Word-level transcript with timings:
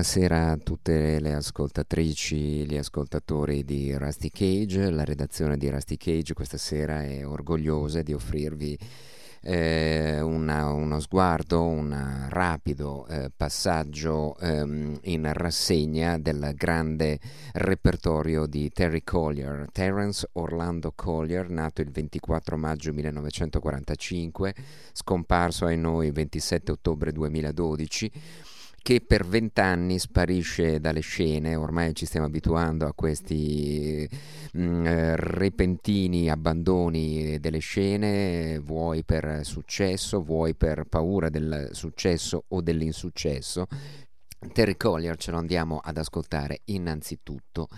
Buonasera 0.00 0.50
a 0.50 0.56
tutte 0.56 1.20
le 1.20 1.34
ascoltatrici, 1.34 2.66
gli 2.66 2.76
ascoltatori 2.76 3.64
di 3.64 3.96
Rusty 3.96 4.30
Cage. 4.30 4.90
La 4.90 5.04
redazione 5.04 5.56
di 5.56 5.68
Rusty 5.68 5.96
Cage 5.96 6.34
questa 6.34 6.56
sera 6.56 7.04
è 7.04 7.24
orgogliosa 7.24 8.02
di 8.02 8.12
offrirvi 8.12 8.76
eh, 9.42 10.20
una, 10.20 10.70
uno 10.70 11.00
sguardo, 11.00 11.64
un 11.64 12.26
rapido 12.28 13.06
eh, 13.06 13.30
passaggio 13.34 14.36
ehm, 14.38 14.98
in 15.04 15.30
rassegna 15.32 16.18
del 16.18 16.52
grande 16.54 17.18
repertorio 17.52 18.46
di 18.46 18.70
Terry 18.70 19.02
Collier, 19.02 19.66
Terence 19.72 20.28
Orlando 20.32 20.92
Collier, 20.94 21.48
nato 21.48 21.80
il 21.80 21.90
24 21.90 22.56
maggio 22.56 22.92
1945, 22.92 24.54
scomparso 24.92 25.66
ai 25.66 25.78
noi 25.78 26.08
il 26.08 26.12
27 26.12 26.72
ottobre 26.72 27.12
2012 27.12 28.12
che 28.82 29.00
per 29.00 29.26
vent'anni 29.26 29.98
sparisce 29.98 30.80
dalle 30.80 31.00
scene, 31.00 31.54
ormai 31.54 31.94
ci 31.94 32.06
stiamo 32.06 32.26
abituando 32.26 32.86
a 32.86 32.94
questi 32.94 34.08
mh, 34.52 34.62
mm, 34.62 34.86
eh, 34.86 35.16
repentini 35.16 36.30
abbandoni 36.30 37.38
delle 37.40 37.58
scene, 37.58 38.58
vuoi 38.58 39.04
per 39.04 39.40
successo, 39.44 40.22
vuoi 40.22 40.54
per 40.54 40.84
paura 40.88 41.28
del 41.28 41.68
successo 41.72 42.44
o 42.48 42.60
dell'insuccesso. 42.60 43.66
Terry 44.52 44.76
Collier 44.76 45.16
ce 45.16 45.30
lo 45.30 45.36
andiamo 45.36 45.80
ad 45.82 45.98
ascoltare 45.98 46.62
innanzitutto 46.66 47.68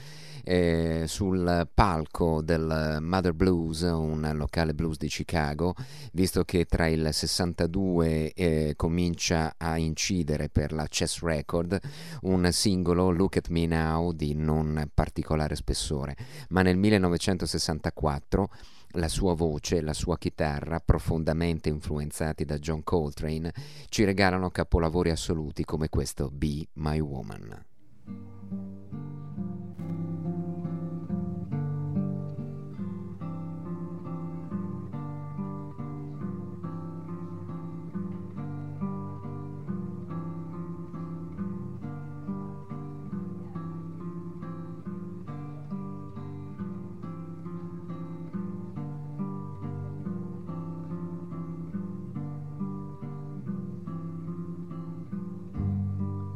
eh, 0.44 1.04
sul 1.06 1.68
palco 1.72 2.40
del 2.40 2.98
Mother 3.00 3.32
Blues, 3.32 3.82
un 3.82 4.30
locale 4.34 4.72
blues 4.72 4.96
di 4.96 5.08
Chicago, 5.08 5.74
visto 6.12 6.44
che 6.44 6.64
tra 6.64 6.86
il 6.86 7.08
62 7.12 8.32
eh, 8.32 8.74
comincia 8.76 9.54
a 9.56 9.76
incidere 9.76 10.48
per 10.48 10.72
la 10.72 10.86
Chess 10.88 11.20
Record 11.22 11.78
un 12.22 12.48
singolo 12.52 13.10
Look 13.10 13.36
at 13.36 13.48
Me 13.48 13.66
Now 13.66 14.12
di 14.12 14.34
non 14.34 14.88
particolare 14.94 15.56
spessore, 15.56 16.16
ma 16.50 16.62
nel 16.62 16.76
1964 16.76 18.50
la 18.94 19.08
sua 19.08 19.34
voce, 19.34 19.80
la 19.80 19.92
sua 19.92 20.18
chitarra, 20.18 20.80
profondamente 20.80 21.68
influenzati 21.68 22.44
da 22.44 22.58
John 22.58 22.82
Coltrane, 22.82 23.52
ci 23.88 24.04
regalano 24.04 24.50
capolavori 24.50 25.10
assoluti 25.10 25.64
come 25.64 25.88
questo 25.88 26.30
Be 26.30 26.66
My 26.74 26.98
Woman. 27.00 27.71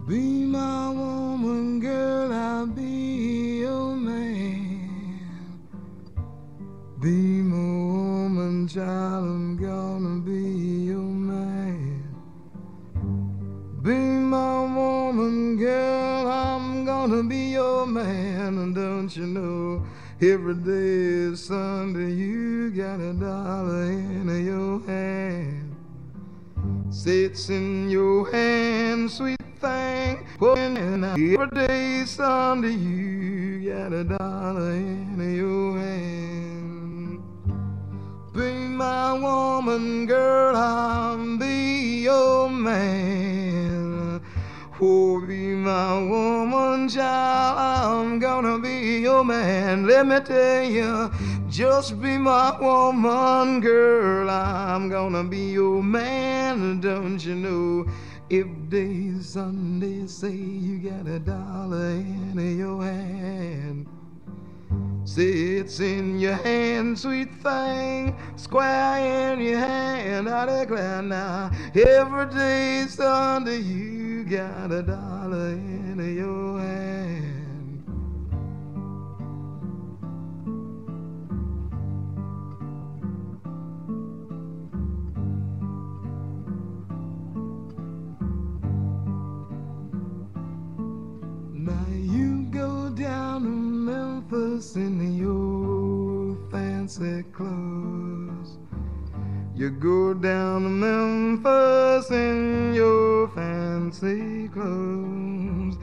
Be 0.06 0.44
my 0.44 0.90
woman, 0.90 1.80
girl, 1.80 2.32
I'll 2.32 2.68
be 2.68 3.62
your 3.62 3.96
man. 3.96 5.58
Be 7.00 7.42
my 7.42 7.56
woman, 7.56 8.68
child, 8.68 9.24
I'm 9.24 9.56
gonna 9.56 10.20
be 10.20 10.86
your 10.92 11.00
man. 11.00 12.04
Be 13.82 13.96
my 13.96 14.62
woman, 14.76 15.56
girl, 15.56 16.28
I'm 16.28 16.84
gonna 16.84 17.24
be 17.24 17.50
your 17.50 17.84
man. 17.84 18.58
And 18.58 18.76
don't 18.76 19.16
you 19.16 19.26
know, 19.26 19.84
every 20.20 20.54
day 20.54 21.32
is 21.32 21.46
Sunday, 21.46 22.12
you 22.12 22.70
got 22.70 23.00
a 23.00 23.12
dollar 23.12 23.90
in 23.90 24.46
your 24.46 24.86
hand. 24.86 25.74
Sits 26.90 27.50
in 27.50 27.90
your 27.90 28.30
hand, 28.30 29.10
sweet 29.10 29.35
thing. 29.56 30.26
When 30.38 31.04
every 31.04 31.48
day 31.48 32.04
Sunday 32.04 32.72
you 32.72 33.70
got 33.70 33.92
a 33.92 34.04
dollar 34.04 34.72
in 34.72 35.36
your 35.36 35.78
hand. 35.78 37.22
Be 38.34 38.52
my 38.52 39.12
woman, 39.14 40.06
girl, 40.06 40.56
I'll 40.56 41.38
be 41.38 42.02
your 42.02 42.50
man. 42.50 44.20
Oh, 44.78 45.24
be 45.26 45.54
my 45.54 46.02
woman, 46.02 46.88
child, 46.88 47.58
I'm 47.58 48.18
gonna 48.18 48.58
be 48.58 48.98
your 49.00 49.24
man. 49.24 49.86
Let 49.86 50.06
me 50.06 50.20
tell 50.20 50.64
you, 50.64 51.10
just 51.48 51.98
be 52.02 52.18
my 52.18 52.60
woman, 52.60 53.60
girl, 53.60 54.28
I'm 54.28 54.90
gonna 54.90 55.24
be 55.24 55.52
your 55.52 55.82
man, 55.82 56.80
don't 56.80 57.24
you 57.24 57.34
know? 57.34 57.86
If 58.28 58.48
days 58.68 59.28
Sunday 59.28 60.08
say 60.08 60.32
you 60.32 60.78
got 60.90 61.06
a 61.06 61.20
dollar 61.20 61.90
in 61.90 62.58
your 62.58 62.82
hand, 62.82 63.86
say 65.04 65.58
it's 65.58 65.78
in 65.78 66.18
your 66.18 66.34
hand, 66.34 66.98
sweet 66.98 67.32
thing, 67.36 68.16
square 68.34 69.32
in 69.32 69.40
your 69.40 69.60
hand. 69.60 70.28
I 70.28 70.58
declare 70.60 71.02
now, 71.02 71.52
every 71.76 72.26
day 72.34 72.86
Sunday 72.88 73.58
you 73.58 74.24
got 74.24 74.72
a 74.72 74.82
dollar 74.82 75.50
in 75.50 76.16
your 76.16 76.58
hand. 76.58 77.05
Memphis 92.98 94.76
in 94.76 95.18
your 95.18 96.36
fancy 96.50 97.22
clothes. 97.24 98.58
You 99.54 99.70
go 99.70 100.14
down 100.14 100.62
to 100.62 100.68
Memphis 100.68 102.10
in 102.10 102.72
your 102.74 103.28
fancy 103.28 104.48
clothes. 104.48 105.76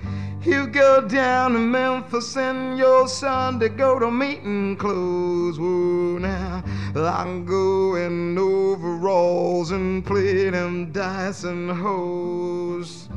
You 0.43 0.67
go 0.67 1.07
down 1.07 1.53
to 1.53 1.59
Memphis 1.59 2.35
in 2.35 2.77
your 2.77 3.07
Sunday 3.07 3.69
go 3.69 3.99
to 3.99 4.09
meeting 4.09 4.75
clothes. 4.75 5.59
Whoa, 5.59 6.17
now 6.17 6.63
I'm 6.95 7.45
going 7.45 8.37
overalls 8.37 9.71
and 9.71 10.05
play 10.05 10.49
them 10.49 10.91
dice 10.91 11.43
and 11.43 11.69
hoes. 11.69 13.07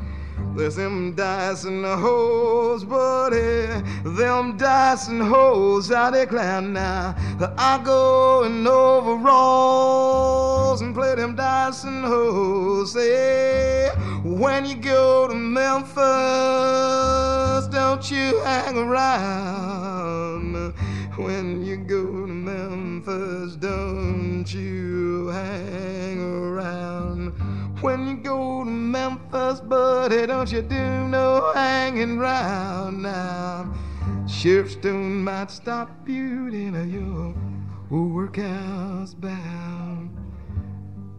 There's 0.57 0.75
them 0.75 1.13
the 1.83 1.97
hoes, 1.97 2.83
buddy. 2.83 3.67
Them 4.03 4.57
dice 4.57 5.07
and 5.07 5.21
hoes, 5.21 5.91
I 5.91 6.09
declare 6.09 6.61
now. 6.61 7.13
I 7.59 7.79
go 7.85 8.43
in 8.43 8.65
overalls 8.65 9.21
and 10.81 10.95
play 10.95 11.13
them 11.13 11.35
dice 11.35 11.83
and 11.83 12.03
hoes. 12.03 12.93
Say, 12.93 13.91
when 14.23 14.65
you 14.65 14.77
go 14.77 15.27
to 15.27 15.35
Memphis, 15.35 15.97
don't 17.67 18.09
you 18.09 18.41
hang 18.43 18.79
around. 18.79 20.73
When 21.17 21.63
you 21.63 21.77
go 21.77 22.25
to 22.25 22.33
Memphis, 22.33 23.55
don't 23.57 24.51
you. 24.51 24.86
When 27.81 28.07
you 28.07 28.17
go 28.17 28.63
to 28.63 28.69
Memphis, 28.69 29.59
buddy, 29.59 30.25
don't 30.25 30.51
you 30.51 30.63
do 30.63 31.07
no 31.07 31.51
hanging 31.53 32.17
round 32.17 33.03
now. 33.03 33.71
Sheriff 34.27 34.71
Stone 34.71 35.23
might 35.23 35.51
stop 35.51 35.91
you 36.09 36.47
in 36.47 36.75
a 36.75 36.83
your 36.83 37.35
workhouse 37.91 39.13
bound. 39.13 40.09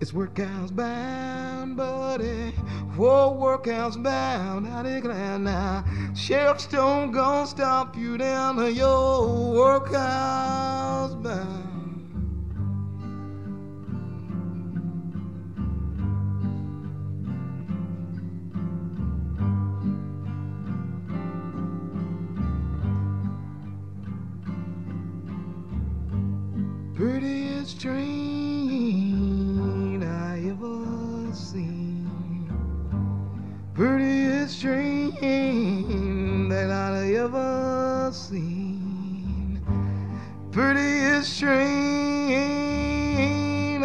It's 0.01 0.13
workhouse 0.13 0.73
bound, 0.73 1.77
buddy. 1.77 2.51
Whoa, 2.97 3.35
workhouse 3.35 3.97
bound. 3.97 4.67
I 4.67 4.83
declare 4.83 5.39
now. 5.39 5.85
Sheriff 6.17 6.61
Stone 6.61 7.13
gonna 7.13 7.47
stop 7.47 7.97
you 7.97 8.19
down 8.19 8.57
to 8.57 8.73
your 8.73 9.53
workhouse 9.55 11.15
bound. 11.15 11.68
Train 27.79 28.03
I 30.03 30.49
ever 30.49 31.33
seen. 31.33 32.11
Prettiest 33.73 34.61
train 34.61 36.49
that 36.49 36.73
I 36.73 37.15
ever 37.15 38.11
seen. 38.13 39.61
Prettiest 40.51 41.39
train 41.39 41.55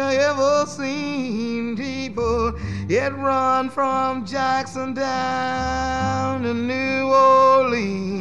I 0.00 0.16
ever 0.16 0.66
seen. 0.66 1.76
People, 1.76 2.58
it 2.88 3.12
run 3.12 3.70
from 3.70 4.26
Jackson 4.26 4.92
down 4.94 6.42
to 6.42 6.52
New 6.52 7.12
Orleans. 7.12 8.16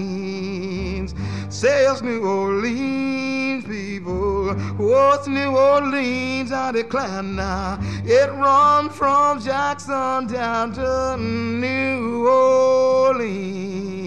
Says 1.49 2.03
New 2.03 2.23
Orleans 2.23 3.65
people. 3.65 4.32
What's 4.77 5.27
New 5.27 5.57
Orleans? 5.57 6.51
I 6.51 6.71
declare 6.71 7.23
now. 7.23 7.79
It 8.03 8.29
run 8.31 8.89
from 8.89 9.39
Jackson 9.41 10.27
down 10.27 10.73
to 10.73 11.17
New 11.17 12.27
Orleans. 12.27 14.03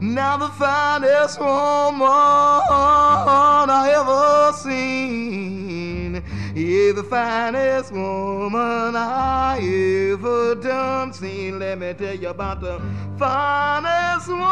Now 0.00 0.36
the 0.36 0.48
finest 0.48 1.40
woman 1.40 2.02
I 2.70 3.90
ever 3.94 4.52
seen. 4.56 5.67
Yeah, 6.58 6.90
the 6.90 7.04
finest 7.04 7.92
woman 7.92 8.96
I 8.96 9.60
ever 10.10 10.56
done 10.56 11.12
seen. 11.12 11.60
Let 11.60 11.78
me 11.78 11.94
tell 11.94 12.16
you 12.16 12.30
about 12.30 12.60
the 12.60 12.80
finest 13.16 14.26
woman 14.26 14.42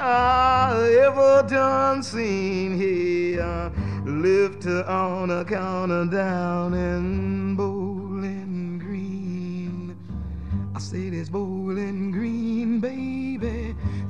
I 0.00 1.00
ever 1.04 1.46
done 1.46 2.02
seen 2.02 2.78
here. 2.78 3.70
Lived 4.06 4.66
on 4.66 5.30
a 5.30 5.44
corner 5.44 6.06
down 6.06 6.72
in 6.72 7.56
Bowling 7.56 8.78
Green. 8.78 9.94
I 10.74 10.78
said 10.78 11.12
it's 11.12 11.28
Bowling 11.28 12.10
Green, 12.10 12.80
baby. 12.80 13.11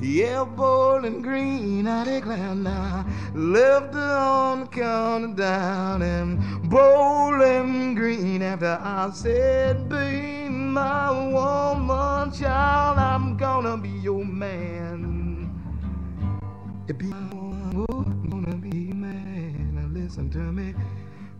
Yeah, 0.03 0.43
Bowling 0.45 1.23
Green, 1.23 1.87
I 1.87 2.03
declare 2.05 2.57
now. 2.57 3.07
Lived 3.35 3.95
on 3.95 4.63
the 4.63 4.67
corner 4.67 5.33
down 5.33 6.03
in 6.03 6.69
Bowling 6.69 7.95
Green. 7.95 8.43
After 8.43 8.81
I 8.83 9.11
said, 9.15 9.89
be 9.89 10.49
my 10.49 11.09
woman, 11.13 12.33
child, 12.33 12.99
I'm 12.99 13.37
gonna 13.37 13.77
be 13.77 13.91
your 13.91 14.25
man. 14.25 15.49
Be 16.89 17.07
my 17.07 17.35
woman, 17.73 18.29
gonna 18.29 18.57
be 18.57 18.93
man. 18.93 19.77
Now 19.77 19.87
listen 20.01 20.29
to 20.31 20.39
me. 20.39 20.75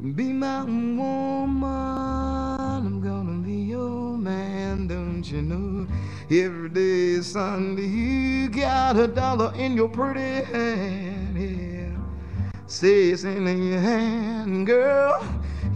Be 0.03 0.33
my 0.33 0.65
woman, 0.65 1.63
I'm 1.63 3.01
gonna 3.01 3.39
be 3.39 3.53
your 3.53 4.19
man, 4.19 4.89
don't 4.89 5.23
you 5.23 5.43
know? 5.43 5.87
Every 6.29 6.71
day 6.71 7.21
Sunday, 7.21 7.87
you 7.87 8.49
got 8.49 8.97
a 8.97 9.07
dollar 9.07 9.55
in 9.55 9.77
your 9.77 9.89
pretty 9.89 10.43
hand, 10.43 11.39
yeah. 11.39 11.97
Say 12.67 13.11
it's 13.11 13.23
in 13.23 13.47
your 13.47 13.79
hand, 13.79 14.67
girl. 14.67 15.25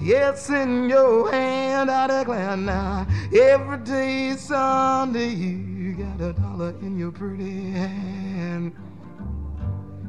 It's 0.00 0.50
in 0.50 0.88
your 0.88 1.30
hand, 1.30 1.88
I 1.88 2.18
declare 2.18 2.56
now. 2.56 3.06
Every 3.32 3.78
day 3.78 4.34
Sunday, 4.36 5.28
you 5.28 5.94
got 5.94 6.20
a 6.20 6.32
dollar 6.32 6.70
in 6.80 6.98
your 6.98 7.12
pretty 7.12 7.70
hand. 7.70 8.74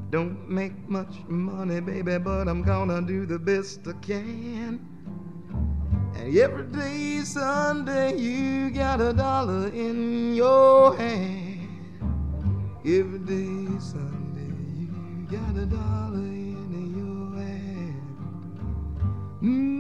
Don't 0.10 0.50
make 0.50 0.88
much 0.88 1.14
money, 1.28 1.82
baby, 1.82 2.18
but 2.18 2.48
I'm 2.48 2.64
gonna 2.64 3.02
do 3.02 3.26
the 3.26 3.38
best 3.38 3.86
I 3.88 3.94
can. 4.02 4.80
And 6.16 6.38
every 6.38 6.66
day 6.68 7.20
Sunday, 7.26 8.18
you 8.18 8.70
got 8.72 9.02
a 9.02 9.12
dollar 9.12 9.68
in 9.68 10.34
your 10.34 10.96
hand. 10.96 11.68
Every 12.86 13.20
day 13.20 13.80
Sunday, 13.80 14.54
you 14.80 15.28
got 15.30 15.58
a 15.58 15.66
dollar 15.66 16.20
in 16.20 16.94
your 16.96 17.44
hand. 17.44 18.02
Mm-hmm. 19.44 19.77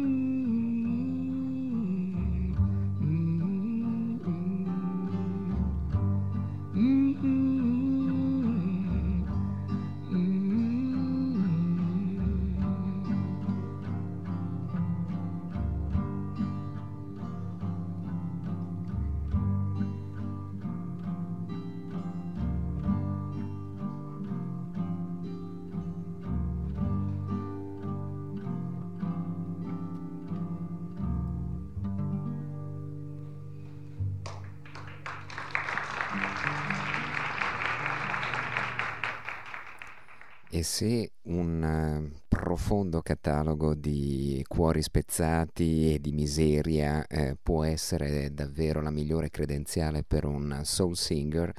Se 40.67 41.12
un 41.24 41.63
eh, 41.63 42.19
profondo 42.27 43.01
catalogo 43.01 43.74
di 43.74 44.43
cuori 44.45 44.81
spezzati 44.81 45.93
e 45.93 46.01
di 46.01 46.12
miseria 46.12 47.07
eh, 47.07 47.38
può 47.41 47.63
essere 47.63 48.33
davvero 48.33 48.81
la 48.81 48.91
migliore 48.91 49.29
credenziale 49.29 50.03
per 50.03 50.25
un 50.25 50.59
soul 50.63 50.97
singer, 50.97 51.53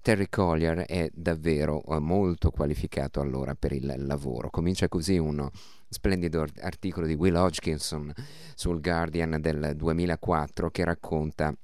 Terry 0.00 0.28
Collier 0.30 0.78
è 0.86 1.10
davvero 1.12 1.84
eh, 1.84 1.98
molto 1.98 2.50
qualificato 2.50 3.20
allora 3.20 3.54
per 3.54 3.72
il 3.72 3.94
lavoro. 3.98 4.48
Comincia 4.48 4.88
così 4.88 5.18
uno 5.18 5.50
splendido 5.86 6.46
articolo 6.62 7.06
di 7.06 7.14
Will 7.14 7.36
Hodgkinson 7.36 8.12
sul 8.54 8.80
Guardian 8.80 9.36
del 9.42 9.74
2004 9.76 10.70
che 10.70 10.84
racconta 10.84 11.54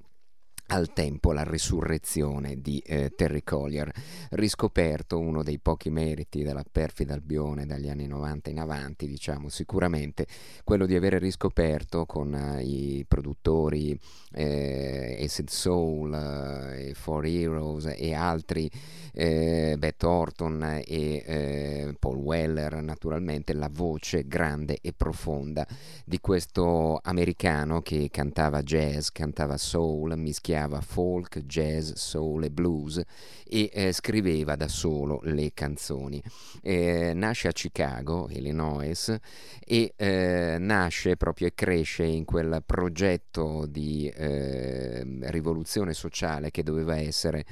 al 0.71 0.93
tempo 0.93 1.33
la 1.33 1.43
risurrezione 1.43 2.61
di 2.61 2.79
eh, 2.87 3.13
Terry 3.17 3.43
Collier, 3.43 3.91
riscoperto 4.31 5.19
uno 5.19 5.43
dei 5.43 5.59
pochi 5.59 5.91
meriti 5.91 6.45
della 6.45 6.65
perfida 6.71 7.15
Albione 7.15 7.67
dagli 7.67 7.89
anni 7.89 8.07
90 8.07 8.51
in 8.51 8.61
avanti, 8.61 9.09
diciamo 9.09 9.49
sicuramente 9.49 10.27
quello 10.63 10.87
di 10.87 10.95
avere 10.95 11.19
riscoperto 11.19 12.07
con 12.07 12.35
eh, 12.35 12.63
i 12.63 13.05
produttori 13.07 13.99
eh, 14.33 15.21
Acid 15.25 15.49
Soul, 15.49 16.15
eh, 16.15 16.95
Four 16.95 17.27
Heroes 17.27 17.93
e 17.97 18.15
altri, 18.15 18.71
eh, 19.13 19.75
Beth 19.77 20.05
Orton 20.05 20.83
e 20.87 21.23
eh, 21.27 21.97
Paul 21.99 22.19
Weller 22.19 22.81
naturalmente, 22.81 23.55
la 23.55 23.71
voce 23.71 24.25
grande 24.29 24.79
e 24.81 24.93
profonda 24.93 25.67
di 26.05 26.21
questo 26.21 27.01
americano 27.03 27.83
che 27.83 28.09
cantava 28.11 28.63
jazz, 28.63 29.09
cantava 29.09 29.57
soul, 29.57 30.17
mischiava 30.17 30.60
mischiava 30.61 30.81
folk, 30.81 31.41
jazz, 31.47 31.93
soul 31.95 32.45
e 32.45 32.51
blues 32.51 33.01
e 33.47 33.71
eh, 33.73 33.93
scriveva 33.93 34.57
da 34.57 34.69
solo 34.69 35.21
le 35.25 35.53
canzoni. 35.55 36.23
Eh, 36.63 37.13
nasce 37.15 37.49
a 37.49 37.53
Chicago, 37.53 38.29
Illinois, 38.31 39.17
e 39.65 39.95
eh, 39.97 40.57
nasce 40.59 41.17
proprio 41.17 41.49
e 41.49 41.55
cresce 41.55 42.05
in 42.05 42.25
quel 42.25 42.63
progetto 42.65 43.67
di 43.67 44.13
ehm, 44.15 45.31
rivoluzione 45.31 45.95
sociale 45.95 46.51
che 46.51 46.63
doveva 46.63 46.97
essere 46.97 47.45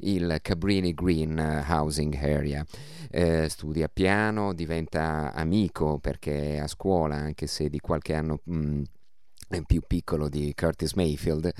il 0.00 0.38
Cabrini 0.40 0.94
Green 0.94 1.64
Housing 1.68 2.14
Area. 2.14 2.64
Eh, 3.10 3.48
studia 3.48 3.88
piano, 3.88 4.54
diventa 4.54 5.32
amico 5.34 5.98
perché 5.98 6.58
a 6.58 6.66
scuola, 6.66 7.16
anche 7.16 7.46
se 7.46 7.68
di 7.68 7.80
qualche 7.80 8.14
anno... 8.14 8.40
Mh, 8.44 8.82
più 9.62 9.82
piccolo 9.86 10.28
di 10.28 10.52
Curtis 10.54 10.94
Mayfield 10.94 11.52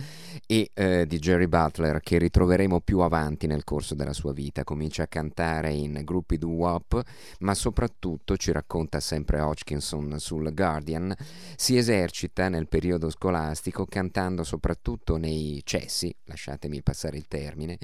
e 0.47 0.71
eh, 0.75 1.07
di 1.07 1.19
Jerry 1.19 1.47
Butler 1.47 2.01
che 2.01 2.19
ritroveremo 2.19 2.81
più 2.81 2.99
avanti 3.01 3.47
nel 3.47 3.65
corso 3.65 3.95
della 3.95 4.13
sua 4.13 4.33
vita. 4.33 4.65
Comincia 4.65 5.05
a 5.05 5.07
cantare 5.07 5.73
in 5.73 6.01
gruppi 6.03 6.37
doo-wop, 6.37 7.01
ma 7.41 7.55
soprattutto, 7.55 8.37
ci 8.37 8.53
racconta 8.53 9.01
sempre 9.01 9.41
Hodgkinson 9.41 10.19
sul 10.19 10.53
Guardian, 10.53 11.15
si 11.57 11.77
esercita 11.77 12.49
nel 12.49 12.69
periodo 12.69 13.11
scolastico 13.11 13.87
cantando 13.87 14.43
soprattutto 14.43 15.17
nei 15.17 15.61
cessi, 15.65 16.15
lasciatemi 16.25 16.83
passare 16.83 17.17
il 17.17 17.29
termine, 17.29 17.79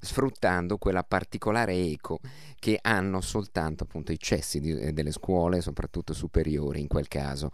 sfruttando 0.00 0.78
quella 0.78 1.02
particolare 1.02 1.74
eco 1.74 2.20
che 2.58 2.78
hanno 2.80 3.20
soltanto 3.20 3.84
appunto 3.84 4.12
i 4.12 4.18
cessi 4.18 4.60
di, 4.60 4.92
delle 4.92 5.12
scuole, 5.12 5.60
soprattutto 5.60 6.12
superiori 6.12 6.80
in 6.80 6.88
quel 6.88 7.08
caso. 7.08 7.50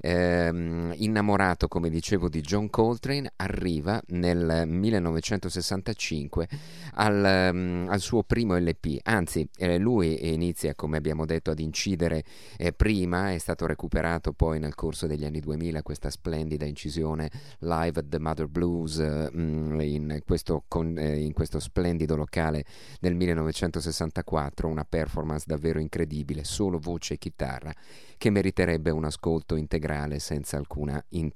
Ehm, 0.00 0.92
innamorato 0.96 1.45
innamorato, 1.46 1.68
come 1.68 1.88
dicevo, 1.88 2.28
di 2.28 2.40
John 2.40 2.68
Coltrane, 2.68 3.32
arriva 3.36 4.02
nel 4.08 4.64
1965 4.66 6.48
al, 6.94 7.50
um, 7.52 7.86
al 7.88 8.00
suo 8.00 8.22
primo 8.24 8.56
LP, 8.56 8.98
anzi 9.02 9.48
eh, 9.56 9.78
lui 9.78 10.32
inizia, 10.32 10.74
come 10.74 10.96
abbiamo 10.96 11.24
detto, 11.24 11.50
ad 11.50 11.60
incidere 11.60 12.24
eh, 12.56 12.72
prima, 12.72 13.32
è 13.32 13.38
stato 13.38 13.66
recuperato 13.66 14.32
poi 14.32 14.58
nel 14.58 14.74
corso 14.74 15.06
degli 15.06 15.24
anni 15.24 15.40
2000 15.40 15.82
questa 15.82 16.10
splendida 16.10 16.64
incisione 16.64 17.30
live 17.60 18.00
at 18.00 18.08
the 18.08 18.18
Mother 18.18 18.48
Blues 18.48 18.98
eh, 18.98 19.30
in, 19.32 20.20
questo 20.24 20.64
con, 20.66 20.98
eh, 20.98 21.20
in 21.20 21.32
questo 21.32 21.60
splendido 21.60 22.16
locale 22.16 22.64
del 23.00 23.14
1964, 23.14 24.68
una 24.68 24.84
performance 24.84 25.44
davvero 25.46 25.78
incredibile, 25.78 26.44
solo 26.44 26.78
voce 26.78 27.14
e 27.14 27.18
chitarra 27.18 27.72
che 28.18 28.30
meriterebbe 28.30 28.90
un 28.90 29.04
ascolto 29.04 29.56
integrale 29.56 30.18
senza 30.18 30.56
alcuna 30.56 31.02
interruzione. 31.10 31.35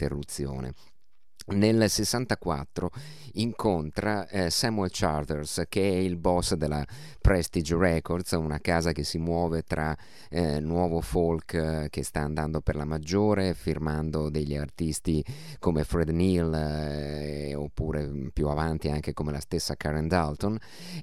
Nel 1.52 1.90
64 1.90 2.90
incontra 3.34 4.28
eh, 4.28 4.50
Samuel 4.50 4.90
Charters, 4.92 5.64
che 5.68 5.82
è 5.82 5.96
il 5.96 6.16
boss 6.16 6.54
della 6.54 6.84
Prestige 7.20 7.76
Records, 7.76 8.32
una 8.32 8.60
casa 8.60 8.92
che 8.92 9.02
si 9.02 9.18
muove 9.18 9.62
tra 9.62 9.96
eh, 10.28 10.60
nuovo 10.60 11.00
folk 11.00 11.54
eh, 11.54 11.86
che 11.90 12.04
sta 12.04 12.20
andando 12.20 12.60
per 12.60 12.76
la 12.76 12.84
maggiore, 12.84 13.54
firmando 13.54 14.30
degli 14.30 14.54
artisti 14.54 15.24
come 15.58 15.82
Fred 15.82 16.10
Neal 16.10 16.54
eh, 16.54 17.54
oppure 17.56 18.08
più 18.32 18.46
avanti 18.46 18.88
anche 18.88 19.12
come 19.12 19.32
la 19.32 19.40
stessa 19.40 19.74
Karen 19.74 20.06
Dalton, 20.06 20.56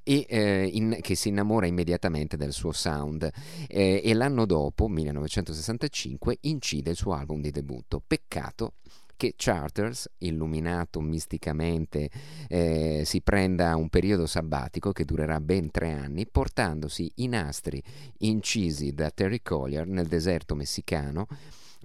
e 0.03 0.25
eh, 0.29 0.69
in, 0.71 0.97
che 1.01 1.15
si 1.15 1.27
innamora 1.27 1.65
immediatamente 1.65 2.37
del 2.37 2.53
suo 2.53 2.71
sound. 2.71 3.29
Eh, 3.67 4.01
e 4.03 4.13
l'anno 4.13 4.45
dopo, 4.45 4.87
1965, 4.87 6.37
incide 6.41 6.91
il 6.91 6.95
suo 6.95 7.13
album 7.13 7.41
di 7.41 7.51
debutto. 7.51 8.01
Peccato 8.05 8.75
che 9.17 9.33
Charters, 9.35 10.09
illuminato 10.19 11.01
misticamente, 11.01 12.09
eh, 12.47 13.01
si 13.03 13.21
prenda 13.21 13.75
un 13.75 13.89
periodo 13.89 14.25
sabbatico 14.25 14.93
che 14.93 15.03
durerà 15.03 15.41
ben 15.41 15.71
tre 15.71 15.91
anni, 15.91 16.25
portandosi 16.27 17.11
i 17.15 17.27
nastri 17.27 17.83
incisi 18.19 18.93
da 18.93 19.09
Terry 19.09 19.41
Collier 19.41 19.85
nel 19.85 20.07
deserto 20.07 20.55
messicano 20.55 21.27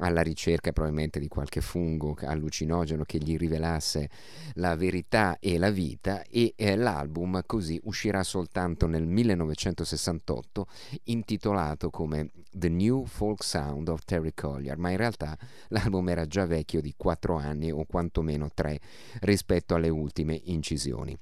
alla 0.03 0.23
ricerca 0.23 0.73
probabilmente 0.73 1.21
di 1.21 1.29
qualche 1.29 1.61
fungo 1.61 2.17
allucinogeno 2.21 3.05
che 3.05 3.19
gli 3.19 3.37
rivelasse 3.37 4.09
la 4.55 4.75
verità 4.75 5.39
e 5.39 5.59
la 5.59 5.71
vita 5.71 6.23
e 6.25 6.55
eh, 6.57 6.77
l'album 6.77 7.41
così 7.47 7.81
uscirà 7.85 8.23
soltanto 8.23 8.87
nel 8.87 9.07
1968 9.07 10.67
intitolato 11.05 11.91
come 11.91 12.31
The 12.51 12.69
New 12.69 13.05
Folk 13.05 13.45
Sound 13.45 13.89
of 13.89 14.05
Terry 14.05 14.33
Collier, 14.35 14.77
ma 14.77 14.91
in 14.91 14.97
realtà 14.97 15.39
l'album 15.69 16.09
era 16.09 16.27
già 16.27 16.47
vecchio 16.47 16.81
di 16.81 16.95
4 16.97 17.37
anni 17.37 17.71
o 17.71 17.85
quantomeno 17.85 18.51
3 18.53 18.81
rispetto 19.21 19.75
alle 19.75 19.89
ultime 19.89 20.39
incisioni. 20.45 21.17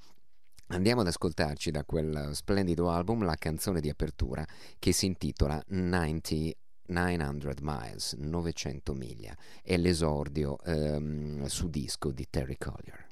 Andiamo 0.67 1.01
ad 1.01 1.07
ascoltarci 1.07 1.69
da 1.69 1.83
quel 1.83 2.29
splendido 2.33 2.89
album 2.89 3.25
la 3.25 3.35
canzone 3.35 3.81
di 3.81 3.89
apertura 3.89 4.45
che 4.79 4.93
si 4.93 5.05
intitola 5.05 5.61
90 5.67 6.35
900 6.87 7.59
Miles, 7.61 8.13
900 8.13 8.93
miglia, 8.93 9.35
è 9.61 9.77
l'esordio 9.77 10.59
ehm, 10.63 11.45
su 11.45 11.69
disco 11.69 12.11
di 12.11 12.27
Terry 12.29 12.57
Collier. 12.57 13.10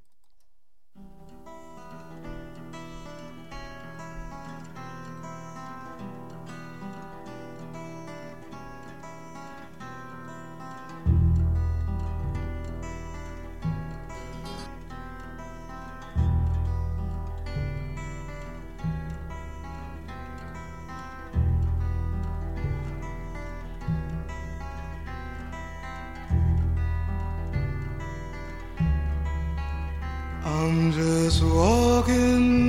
I'm 30.51 30.91
just 30.91 31.44
walking 31.44 32.65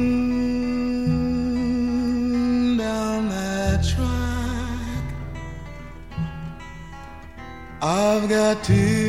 down 2.77 3.29
that 3.31 3.83
track. 3.83 5.05
I've 7.81 8.29
got 8.29 8.63
tears 8.63 9.00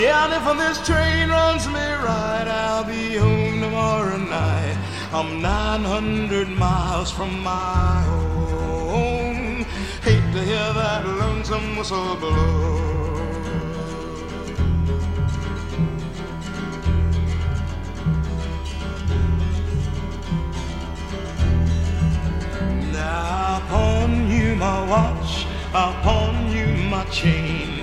Yeah, 0.00 0.24
and 0.24 0.32
if 0.32 0.56
this 0.56 0.86
train 0.86 1.28
runs 1.28 1.66
me 1.66 1.74
right, 1.74 2.46
I'll 2.48 2.84
be 2.84 3.16
home 3.16 3.60
tomorrow 3.60 4.16
night. 4.16 4.78
I'm 5.12 5.42
900 5.42 6.48
miles 6.48 7.10
from 7.10 7.42
my 7.42 8.00
home. 8.88 9.66
Hate 10.00 10.32
to 10.32 10.42
hear 10.42 10.72
that 10.72 11.06
lonesome 11.06 11.76
whistle 11.76 12.16
blow. 12.16 13.10
Now, 22.90 23.62
upon 23.66 24.30
you 24.30 24.56
my 24.56 24.80
watch, 24.88 25.44
upon 25.74 26.50
you 26.50 26.68
my 26.88 27.04
chain, 27.10 27.79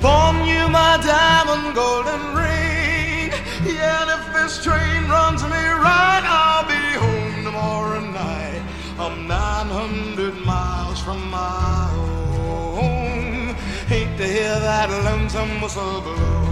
upon 0.00 0.46
you 0.46 0.66
my 0.68 0.96
diamond 1.04 1.74
golden 1.74 2.22
ring. 2.34 3.28
Yeah, 3.68 4.02
and 4.02 4.10
if 4.16 4.32
this 4.32 4.64
train 4.64 5.08
runs 5.08 5.42
me 5.42 5.64
right, 5.86 6.24
I'll 6.24 6.66
be 6.74 6.84
home 7.04 7.44
tomorrow 7.44 8.00
night. 8.00 8.62
I'm 8.98 9.26
900 9.26 10.34
miles 10.46 11.00
from 11.00 11.20
my 11.30 11.88
home. 12.78 13.54
Hate 13.88 14.16
to 14.16 14.26
hear 14.26 14.58
that 14.68 14.88
lonesome 15.04 15.60
whistle 15.60 16.00
blow. 16.00 16.49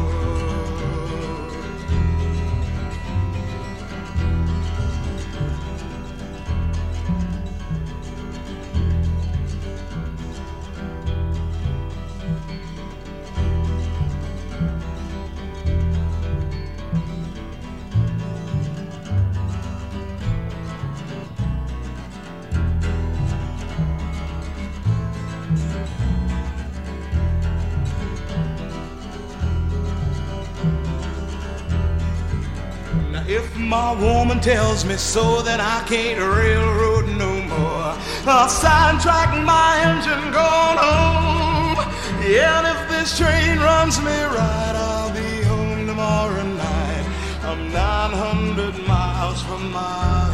If 33.28 33.58
my 33.58 33.92
woman 33.92 34.40
tells 34.40 34.86
me 34.86 34.96
so 34.96 35.42
that 35.42 35.60
I 35.60 35.86
can't 35.86 36.18
railroad 36.18 37.08
no 37.18 37.42
more. 37.42 37.92
I'll 38.24 38.48
sidetrack 38.48 39.36
my 39.44 39.76
engine 39.84 40.32
going 40.32 40.78
home. 40.80 41.76
Yeah, 42.24 42.60
and 42.60 42.66
if 42.72 42.88
this 42.88 43.18
train 43.18 43.58
runs 43.58 44.00
me 44.00 44.16
right, 44.32 44.74
I'll 44.74 45.12
be 45.12 45.42
home 45.44 45.86
tomorrow 45.86 46.42
night. 46.42 47.06
I'm 47.42 47.70
900 47.70 48.88
miles 48.88 49.42
from 49.42 49.72
my 49.72 50.24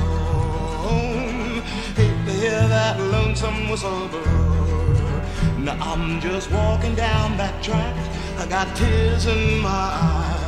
home. 0.87 1.63
Hate 1.99 2.27
to 2.27 2.33
hear 2.33 2.63
that 2.69 3.01
lonesome 3.01 3.71
whistle 3.71 4.07
blow. 4.07 5.21
Now 5.59 5.77
I'm 5.81 6.21
just 6.21 6.49
walking 6.53 6.95
down 6.95 7.37
that 7.39 7.61
track. 7.61 7.97
I 8.39 8.47
got 8.47 8.77
tears 8.77 9.27
in 9.27 9.59
my 9.59 9.69
eyes 9.69 10.44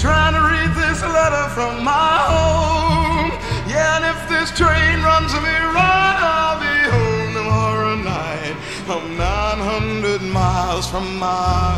trying 0.00 0.32
to 0.32 0.40
read 0.40 0.74
this 0.74 1.02
letter 1.02 1.46
from 1.50 1.84
my 1.84 2.16
home. 2.32 3.30
Yeah, 3.68 3.98
and 3.98 4.04
if 4.06 4.28
this 4.30 4.50
train 4.56 5.02
runs 5.02 5.34
me 5.34 5.56
right, 5.76 6.18
I'll 6.34 6.58
be 6.58 6.76
home 6.96 7.34
tomorrow 7.34 7.96
night. 7.96 8.56
I'm 8.88 9.18
900 9.18 10.22
miles 10.22 10.88
from 10.88 11.18
my 11.18 11.74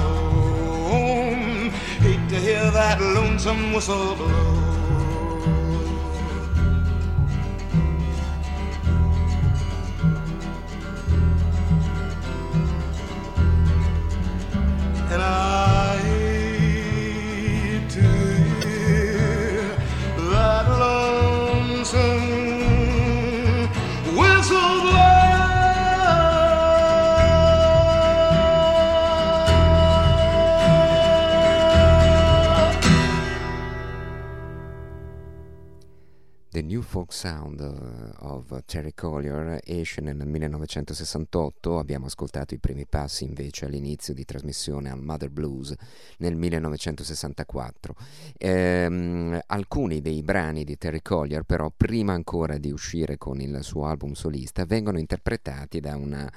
home. 0.86 1.70
Hate 1.98 2.28
to 2.28 2.36
hear 2.36 2.70
that 2.70 3.00
lonesome 3.00 3.72
whistle 3.72 4.14
blow. 4.14 4.71
Folk 36.92 37.14
Sound 37.14 37.58
eh, 37.58 38.26
of 38.26 38.64
Terry 38.66 38.92
Collier 38.92 39.58
esce 39.64 40.02
nel 40.02 40.14
1968, 40.14 41.78
abbiamo 41.78 42.04
ascoltato 42.04 42.52
i 42.52 42.58
primi 42.58 42.84
passi 42.84 43.24
invece 43.24 43.64
all'inizio 43.64 44.12
di 44.12 44.26
trasmissione 44.26 44.90
al 44.90 45.00
Mother 45.00 45.30
Blues 45.30 45.72
nel 46.18 46.36
1964. 46.36 47.94
Ehm, 48.36 49.40
alcuni 49.46 50.02
dei 50.02 50.22
brani 50.22 50.64
di 50.64 50.76
Terry 50.76 51.00
Collier 51.00 51.44
però 51.44 51.72
prima 51.74 52.12
ancora 52.12 52.58
di 52.58 52.70
uscire 52.70 53.16
con 53.16 53.40
il 53.40 53.60
suo 53.62 53.86
album 53.86 54.12
solista 54.12 54.66
vengono 54.66 54.98
interpretati 54.98 55.80
da 55.80 55.96
una 55.96 56.30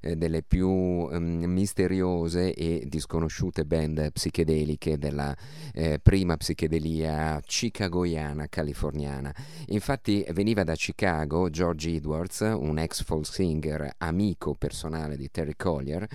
eh, 0.00 0.16
delle 0.16 0.42
più 0.42 0.68
um, 0.68 1.44
misteriose 1.44 2.54
e 2.54 2.84
disconosciute 2.86 3.64
band 3.64 4.12
psichedeliche 4.12 4.98
della 4.98 5.36
eh, 5.72 5.98
prima 6.00 6.36
psichedelia 6.36 7.40
chicagoiana 7.44 8.46
californiana. 8.48 9.34
Infatti 9.68 10.24
veniva 10.32 10.64
da 10.64 10.74
Chicago 10.74 11.50
George 11.50 11.94
Edwards, 11.94 12.40
un 12.40 12.78
ex 12.78 13.02
folk 13.02 13.26
singer 13.26 13.94
amico 13.98 14.54
personale 14.54 15.16
di 15.16 15.30
Terry 15.30 15.54
Collier, 15.56 16.06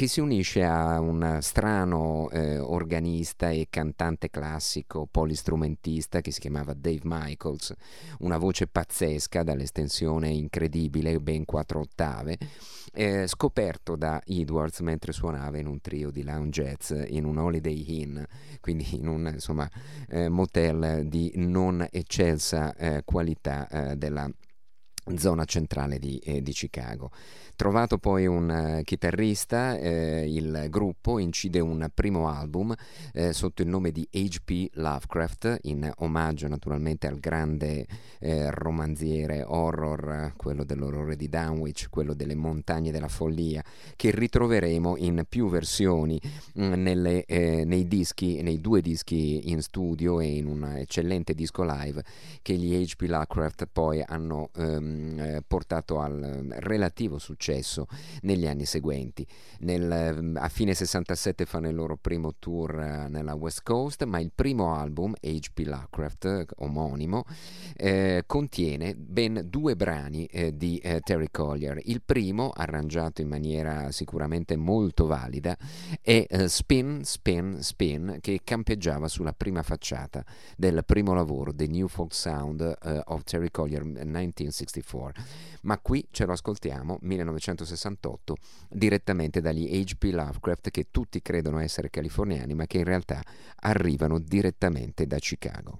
che 0.00 0.06
si 0.06 0.20
unisce 0.20 0.64
a 0.64 0.98
un 0.98 1.40
strano 1.42 2.30
eh, 2.30 2.56
organista 2.56 3.50
e 3.50 3.66
cantante 3.68 4.30
classico, 4.30 5.06
polistrumentista 5.06 6.22
che 6.22 6.30
si 6.30 6.40
chiamava 6.40 6.72
Dave 6.72 7.02
Michaels, 7.02 7.74
una 8.20 8.38
voce 8.38 8.66
pazzesca 8.66 9.42
dall'estensione 9.42 10.30
incredibile, 10.30 11.20
ben 11.20 11.44
quattro 11.44 11.80
ottave, 11.80 12.38
eh, 12.94 13.26
scoperto 13.26 13.94
da 13.94 14.22
Edwards 14.24 14.80
mentre 14.80 15.12
suonava 15.12 15.58
in 15.58 15.66
un 15.66 15.82
trio 15.82 16.10
di 16.10 16.22
lounge 16.22 16.62
jazz 16.62 16.94
in 17.08 17.26
un 17.26 17.36
Holiday 17.36 18.00
Inn, 18.00 18.22
quindi 18.62 18.96
in 18.96 19.06
un 19.06 19.28
insomma, 19.34 19.68
eh, 20.08 20.30
motel 20.30 21.08
di 21.08 21.30
non 21.34 21.86
eccelsa 21.90 22.74
eh, 22.74 23.02
qualità 23.04 23.68
eh, 23.68 23.96
della 23.96 24.30
zona 25.16 25.44
centrale 25.44 25.98
di, 25.98 26.18
eh, 26.18 26.42
di 26.42 26.52
Chicago. 26.52 27.10
Trovato 27.60 27.98
poi 27.98 28.24
un 28.24 28.78
uh, 28.78 28.82
chitarrista, 28.84 29.76
eh, 29.76 30.24
il 30.26 30.68
gruppo 30.70 31.18
incide 31.18 31.60
un 31.60 31.90
primo 31.92 32.26
album 32.30 32.74
eh, 33.12 33.34
sotto 33.34 33.60
il 33.60 33.68
nome 33.68 33.92
di 33.92 34.08
H.P. 34.10 34.68
Lovecraft, 34.76 35.58
in 35.64 35.92
omaggio 35.98 36.48
naturalmente 36.48 37.06
al 37.06 37.18
grande 37.18 37.86
eh, 38.18 38.50
romanziere 38.50 39.44
horror, 39.46 40.32
quello 40.36 40.64
dell'orrore 40.64 41.16
di 41.16 41.28
Dunwich, 41.28 41.90
quello 41.90 42.14
delle 42.14 42.34
montagne 42.34 42.92
della 42.92 43.08
follia, 43.08 43.62
che 43.94 44.10
ritroveremo 44.10 44.96
in 44.96 45.24
più 45.28 45.50
versioni 45.50 46.18
mh, 46.54 46.64
mm, 46.64 46.72
nelle, 46.82 47.26
eh, 47.26 47.64
nei, 47.66 47.86
dischi, 47.86 48.40
nei 48.40 48.62
due 48.62 48.80
dischi 48.80 49.50
in 49.50 49.60
studio 49.60 50.18
e 50.18 50.34
in 50.34 50.46
un 50.46 50.64
eccellente 50.78 51.34
disco 51.34 51.62
live 51.62 52.02
che 52.40 52.54
gli 52.54 52.74
H.P. 52.74 53.02
Lovecraft 53.02 53.68
poi 53.70 54.02
hanno 54.02 54.48
ehm, 54.56 55.18
eh, 55.18 55.42
portato 55.46 56.00
al 56.00 56.46
relativo 56.60 57.18
successo 57.18 57.48
successo 57.50 57.86
negli 58.22 58.46
anni 58.46 58.64
seguenti. 58.64 59.26
Nel, 59.60 60.34
a 60.36 60.48
fine 60.48 60.74
67 60.74 61.44
fanno 61.44 61.68
il 61.68 61.74
loro 61.74 61.96
primo 61.96 62.34
tour 62.38 62.74
uh, 62.74 63.10
nella 63.10 63.34
West 63.34 63.62
Coast, 63.62 64.04
ma 64.04 64.20
il 64.20 64.30
primo 64.34 64.74
album, 64.74 65.14
H.P. 65.20 65.62
Lovecraft, 65.64 66.46
omonimo, 66.58 67.24
eh, 67.76 68.22
contiene 68.26 68.94
ben 68.94 69.42
due 69.46 69.76
brani 69.76 70.26
eh, 70.26 70.56
di 70.56 70.78
eh, 70.78 71.00
Terry 71.00 71.28
Collier. 71.30 71.80
Il 71.84 72.02
primo, 72.02 72.50
arrangiato 72.54 73.20
in 73.20 73.28
maniera 73.28 73.90
sicuramente 73.90 74.56
molto 74.56 75.06
valida, 75.06 75.56
è 76.00 76.24
eh, 76.28 76.48
Spin, 76.48 77.00
Spin, 77.04 77.58
Spin, 77.60 78.18
che 78.20 78.40
campeggiava 78.44 79.08
sulla 79.08 79.32
prima 79.32 79.62
facciata 79.62 80.24
del 80.56 80.82
primo 80.86 81.14
lavoro, 81.14 81.54
The 81.54 81.66
New 81.66 81.88
Folk 81.88 82.14
Sound 82.14 82.60
uh, 82.82 83.00
of 83.06 83.24
Terry 83.24 83.50
Collier 83.50 83.84
1964. 83.84 85.22
Ma 85.62 85.78
qui 85.78 86.06
ce 86.10 86.24
lo 86.24 86.32
ascoltiamo, 86.32 86.98
1964. 87.00 87.39
1968 87.40 88.36
direttamente 88.68 89.40
dagli 89.40 89.66
H.P. 89.82 90.10
Lovecraft 90.12 90.70
che 90.70 90.86
tutti 90.90 91.22
credono 91.22 91.58
essere 91.58 91.90
californiani 91.90 92.54
ma 92.54 92.66
che 92.66 92.78
in 92.78 92.84
realtà 92.84 93.22
arrivano 93.56 94.18
direttamente 94.18 95.06
da 95.06 95.18
Chicago. 95.18 95.78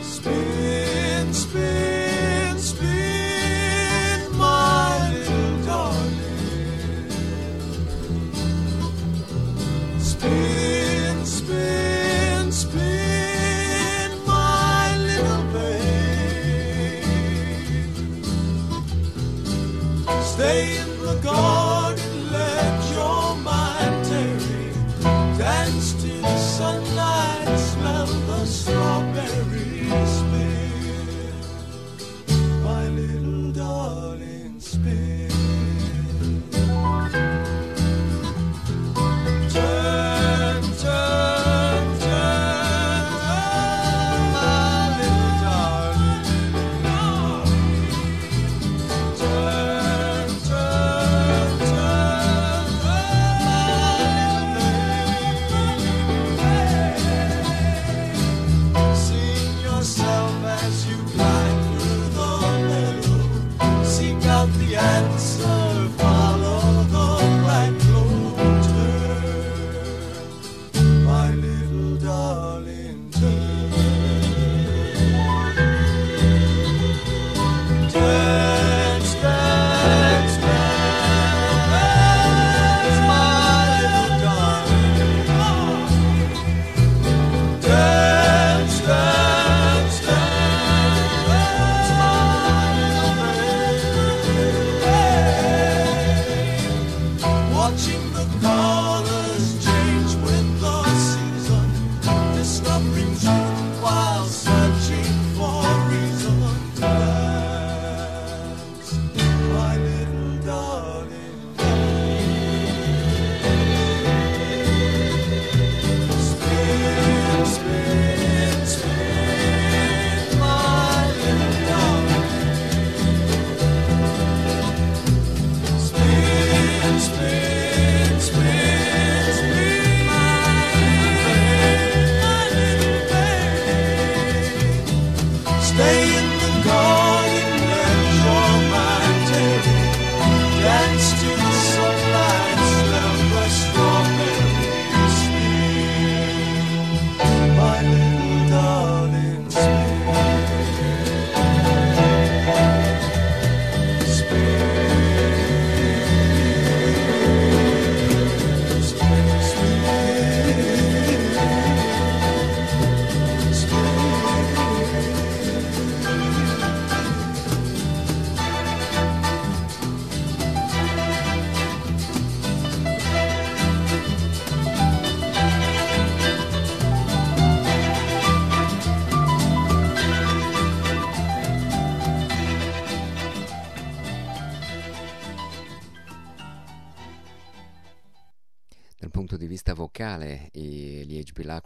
Spin, 0.00 1.32
spin. 1.32 1.67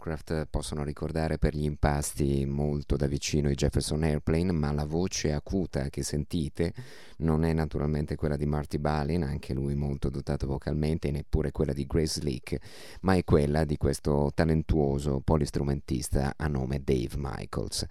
Lovecraft 0.03 0.47
possono 0.49 0.83
ricordare 0.83 1.37
per 1.37 1.55
gli 1.55 1.63
impasti 1.63 2.45
molto 2.45 2.97
da 2.97 3.07
vicino 3.07 3.49
i 3.49 3.55
Jefferson 3.55 4.03
Airplane, 4.03 4.51
ma 4.51 4.73
la 4.73 4.83
voce 4.83 5.31
acuta 5.31 5.89
che 5.89 6.03
sentite 6.03 6.73
non 7.19 7.45
è 7.45 7.53
naturalmente 7.53 8.15
quella 8.15 8.35
di 8.35 8.45
Marty 8.45 8.79
Balin, 8.79 9.23
anche 9.23 9.53
lui 9.53 9.75
molto 9.75 10.09
dotato 10.09 10.45
vocalmente, 10.45 11.07
e 11.07 11.11
neppure 11.11 11.51
quella 11.51 11.71
di 11.71 11.85
Grace 11.85 12.21
Leak, 12.21 12.57
ma 13.01 13.15
è 13.15 13.23
quella 13.23 13.63
di 13.63 13.77
questo 13.77 14.31
talentuoso 14.35 15.21
polistrumentista 15.21 16.33
a 16.35 16.47
nome 16.47 16.81
Dave 16.83 17.15
Michaels. 17.15 17.85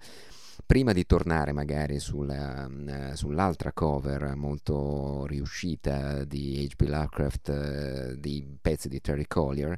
Prima 0.65 0.93
di 0.93 1.05
tornare 1.05 1.51
magari 1.51 1.99
sulla, 1.99 2.67
mm, 2.67 3.11
sull'altra 3.13 3.71
cover 3.73 4.35
molto 4.35 5.25
riuscita 5.25 6.23
di 6.25 6.67
H.P. 6.69 6.81
Lovecraft, 6.87 7.49
eh, 7.49 8.19
di 8.19 8.57
pezzi 8.61 8.87
di 8.87 9.01
Terry 9.01 9.25
Collier, 9.27 9.77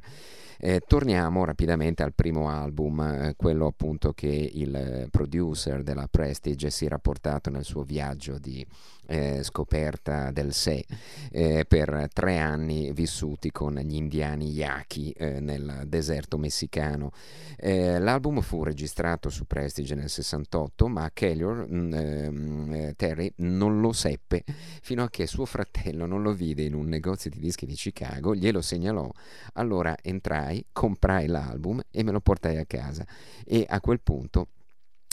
eh, 0.58 0.80
torniamo 0.86 1.44
rapidamente 1.44 2.02
al 2.02 2.14
primo 2.14 2.48
album, 2.48 3.00
eh, 3.00 3.34
quello 3.36 3.66
appunto 3.66 4.12
che 4.12 4.50
il 4.54 4.74
eh, 4.74 5.08
producer 5.10 5.82
della 5.82 6.08
Prestige 6.08 6.70
si 6.70 6.86
era 6.86 6.98
portato 6.98 7.50
nel 7.50 7.64
suo 7.64 7.82
viaggio 7.82 8.38
di 8.38 8.66
eh, 9.06 9.42
scoperta 9.42 10.30
del 10.30 10.52
sé 10.52 10.84
eh, 11.30 11.64
per 11.66 12.08
tre 12.12 12.38
anni 12.38 12.92
vissuti 12.92 13.50
con 13.50 13.74
gli 13.74 13.94
indiani 13.94 14.50
Yaqui 14.50 15.10
eh, 15.12 15.40
nel 15.40 15.84
deserto 15.86 16.38
messicano. 16.38 17.12
Eh, 17.56 17.98
l'album 17.98 18.40
fu 18.40 18.62
registrato 18.62 19.28
su 19.28 19.46
Prestige 19.46 19.94
nel 19.94 20.10
68, 20.10 20.88
ma 20.88 21.10
Kellyor, 21.12 21.66
mm, 21.68 21.92
ehm, 21.92 22.72
eh, 22.72 22.94
Terry 22.96 23.32
non 23.36 23.80
lo 23.80 23.92
seppe 23.92 24.44
fino 24.82 25.02
a 25.02 25.10
che 25.10 25.26
suo 25.26 25.44
fratello 25.44 26.06
non 26.06 26.22
lo 26.22 26.32
vide 26.32 26.62
in 26.62 26.74
un 26.74 26.86
negozio 26.86 27.30
di 27.30 27.38
dischi 27.38 27.66
di 27.66 27.74
Chicago, 27.74 28.34
glielo 28.34 28.60
segnalò, 28.60 29.10
allora 29.54 29.96
entrai, 30.02 30.64
comprai 30.72 31.26
l'album 31.26 31.80
e 31.90 32.02
me 32.02 32.12
lo 32.12 32.20
portai 32.20 32.56
a 32.56 32.64
casa 32.64 33.06
e 33.44 33.64
a 33.68 33.80
quel 33.80 34.00
punto 34.00 34.48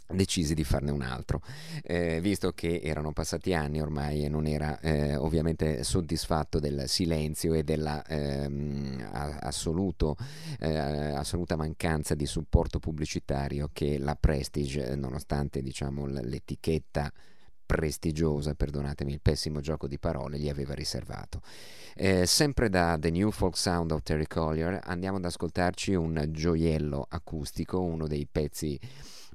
decisi 0.07 0.53
di 0.53 0.63
farne 0.63 0.91
un 0.91 1.01
altro, 1.01 1.41
eh, 1.83 2.19
visto 2.21 2.51
che 2.51 2.81
erano 2.83 3.11
passati 3.13 3.53
anni 3.53 3.81
ormai 3.81 4.23
e 4.23 4.29
non 4.29 4.45
era 4.45 4.79
eh, 4.79 5.15
ovviamente 5.15 5.83
soddisfatto 5.83 6.59
del 6.59 6.83
silenzio 6.87 7.53
e 7.53 7.63
della 7.63 8.03
ehm, 8.05 9.09
eh, 10.59 10.69
assoluta 11.15 11.55
mancanza 11.55 12.15
di 12.15 12.25
supporto 12.25 12.79
pubblicitario 12.79 13.69
che 13.71 13.97
la 13.97 14.15
Prestige, 14.15 14.95
nonostante 14.95 15.61
diciamo 15.61 16.05
l'etichetta 16.05 17.11
prestigiosa, 17.65 18.53
perdonatemi 18.53 19.13
il 19.13 19.21
pessimo 19.21 19.59
gioco 19.59 19.87
di 19.87 19.97
parole, 19.97 20.37
gli 20.37 20.49
aveva 20.49 20.73
riservato. 20.73 21.41
Eh, 21.95 22.25
sempre 22.25 22.69
da 22.69 22.97
The 22.99 23.09
New 23.09 23.31
Folk 23.31 23.57
Sound 23.57 23.91
of 23.91 24.03
Terry 24.03 24.27
Collier 24.27 24.79
andiamo 24.83 25.17
ad 25.17 25.25
ascoltarci 25.25 25.93
un 25.93 26.27
gioiello 26.29 27.05
acustico, 27.09 27.81
uno 27.81 28.07
dei 28.07 28.27
pezzi 28.31 28.79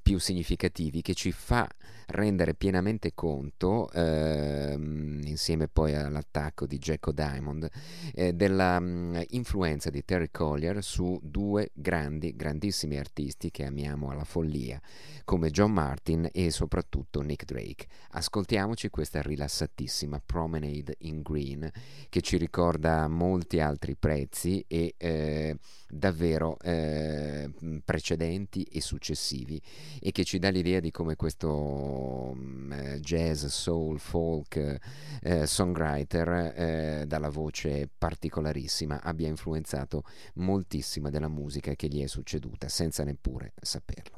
più 0.09 0.19
significativi 0.19 1.03
che 1.03 1.13
ci 1.13 1.33
fa 1.33 1.69
rendere 2.07 2.55
pienamente 2.55 3.13
conto, 3.15 3.91
ehm, 3.91 5.21
insieme 5.27 5.69
poi 5.69 5.95
all'attacco 5.95 6.65
di 6.65 6.79
Jacko 6.79 7.13
Diamond, 7.13 7.69
eh, 8.15 8.33
della 8.33 8.81
mh, 8.81 9.25
influenza 9.31 9.91
di 9.91 10.03
Terry 10.07 10.31
Collier 10.31 10.83
su 10.83 11.21
due 11.23 11.71
grandi, 11.75 12.35
grandissimi 12.35 12.97
artisti 12.97 13.51
che 13.51 13.67
amiamo 13.67 14.11
alla 14.11 14.25
follia, 14.25 14.81
come 15.25 15.51
John 15.51 15.73
Martin 15.73 16.27
e 16.33 16.51
soprattutto 16.51 17.21
Nick 17.21 17.45
Drake. 17.45 17.87
Ascoltiamoci 18.13 18.89
questa 18.89 19.21
rilassatissima 19.21 20.23
Promenade 20.25 20.95
in 21.01 21.21
Green 21.21 21.71
che 22.09 22.23
ci 22.23 22.39
ricorda 22.39 23.07
molti 23.09 23.61
altri 23.61 23.95
prezzi 23.95 24.65
e 24.67 24.95
eh, 24.97 25.59
davvero 25.87 26.59
eh, 26.61 27.51
precedenti 27.85 28.63
e 28.63 28.81
successivi 28.81 29.61
e 30.01 30.13
che 30.13 30.25
ci 30.25 30.39
dà 30.39 30.49
l'idea 30.49 30.81
di 30.81 30.91
come 30.91 31.17
questo 31.17 31.51
um, 31.53 32.99
jazz, 33.01 33.47
soul, 33.47 33.99
folk 33.99 34.79
eh, 35.23 35.47
songwriter 35.47 36.29
eh, 36.29 37.05
dalla 37.07 37.31
voce 37.31 37.89
particolarissima 37.97 39.03
abbia 39.03 39.29
influenzato 39.29 40.05
moltissima 40.35 41.11
della 41.11 41.29
musica 41.29 41.75
che 41.75 41.89
gli 41.89 42.03
è 42.03 42.07
succeduta 42.07 42.69
senza 42.69 43.05
neppure 43.05 43.53
saperlo. 43.61 44.18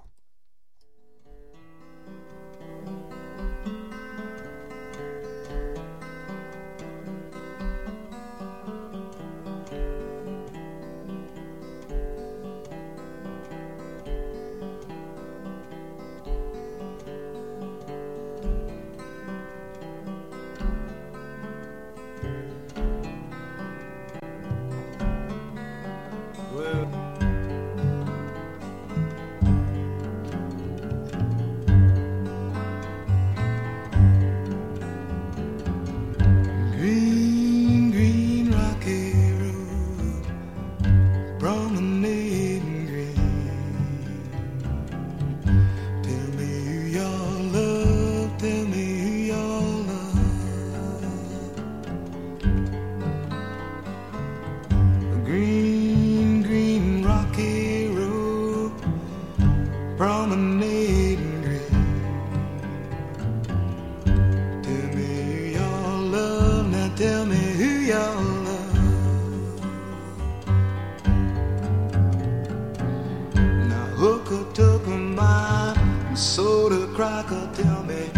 soda 76.20 76.86
cracker, 76.88 77.48
tell 77.54 77.82
me, 77.84 78.10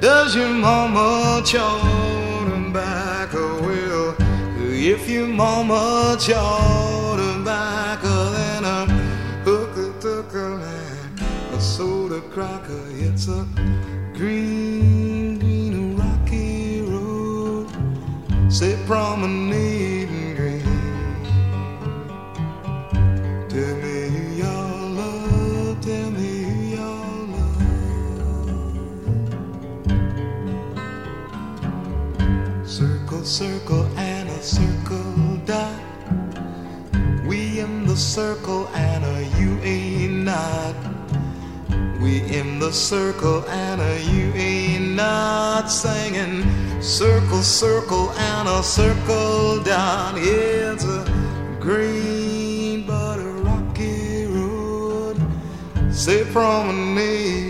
does 0.00 0.34
your 0.34 0.48
mama 0.48 1.42
chawed 1.44 2.48
tobacco? 2.48 2.72
back? 2.72 3.32
Well, 3.34 4.16
if 4.72 5.08
your 5.10 5.26
mama 5.26 6.16
chawed 6.18 7.18
tobacco, 7.18 7.44
back, 7.44 8.00
then 8.02 8.64
a 8.64 8.86
hooker 9.44 9.92
took 10.00 10.32
her 10.32 10.54
and 10.54 11.20
a 11.54 11.60
soda 11.60 12.22
cracker, 12.32 12.82
it's 12.94 13.28
a 13.28 13.46
green, 14.14 15.38
green, 15.38 15.98
rocky 15.98 16.80
road, 16.80 17.68
say 18.50 18.74
promenade. 18.86 19.63
circle 33.34 33.84
and 33.98 34.28
a 34.28 34.40
circle 34.40 35.36
dot. 35.44 35.82
We 37.26 37.58
in 37.58 37.84
the 37.84 37.96
circle 37.96 38.68
and 38.68 39.04
a 39.04 39.24
you 39.40 39.58
ain't 39.58 40.22
not. 40.22 40.76
We 42.00 42.22
in 42.32 42.60
the 42.60 42.70
circle 42.70 43.44
and 43.48 43.80
a 43.80 44.00
you 44.12 44.32
ain't 44.34 44.94
not 44.94 45.68
singing. 45.68 46.44
Circle, 46.80 47.42
circle 47.42 48.10
and 48.10 48.46
a 48.46 48.62
circle 48.62 49.60
dot. 49.64 50.14
It's 50.16 50.84
a 50.84 51.02
green 51.58 52.86
but 52.86 53.18
a 53.18 53.32
rocky 53.42 54.26
road. 54.26 55.16
Say 55.90 56.24
promenade. 56.26 57.43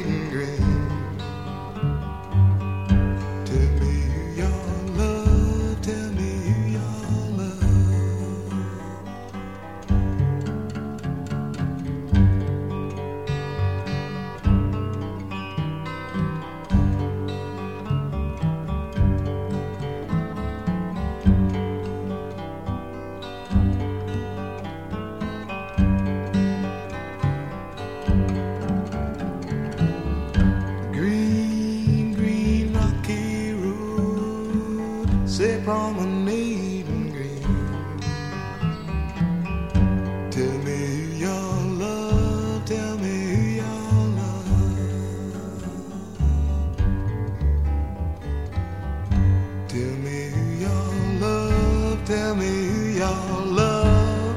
love. 53.31 54.37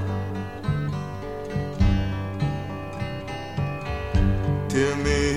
Tell 4.69 4.95
me 4.97 5.36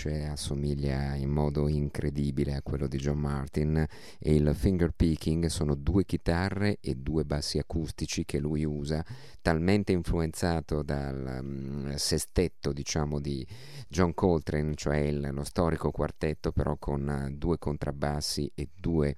voce 0.00 0.24
assomiglia 0.24 1.14
in 1.14 1.28
modo 1.28 1.68
incredibile 1.68 2.54
a 2.54 2.62
quello 2.62 2.86
di 2.86 2.96
John 2.96 3.18
Martin 3.18 3.86
e 4.18 4.34
il 4.34 4.52
finger 4.54 4.92
picking 4.92 5.46
sono 5.46 5.74
due 5.74 6.04
chitarre 6.04 6.78
e 6.80 6.94
due 6.94 7.24
bassi 7.24 7.58
acustici 7.58 8.24
che 8.24 8.38
lui 8.38 8.64
usa, 8.64 9.04
talmente 9.42 9.92
influenzato 9.92 10.82
dal 10.82 11.40
um, 11.42 11.94
sestetto 11.96 12.72
diciamo 12.72 13.20
di 13.20 13.46
John 13.88 14.14
Coltrane, 14.14 14.74
cioè 14.74 14.98
il, 14.98 15.30
lo 15.32 15.44
storico 15.44 15.90
quartetto 15.90 16.52
però 16.52 16.76
con 16.78 17.26
uh, 17.28 17.36
due 17.36 17.58
contrabbassi 17.58 18.50
e 18.54 18.68
due 18.78 19.16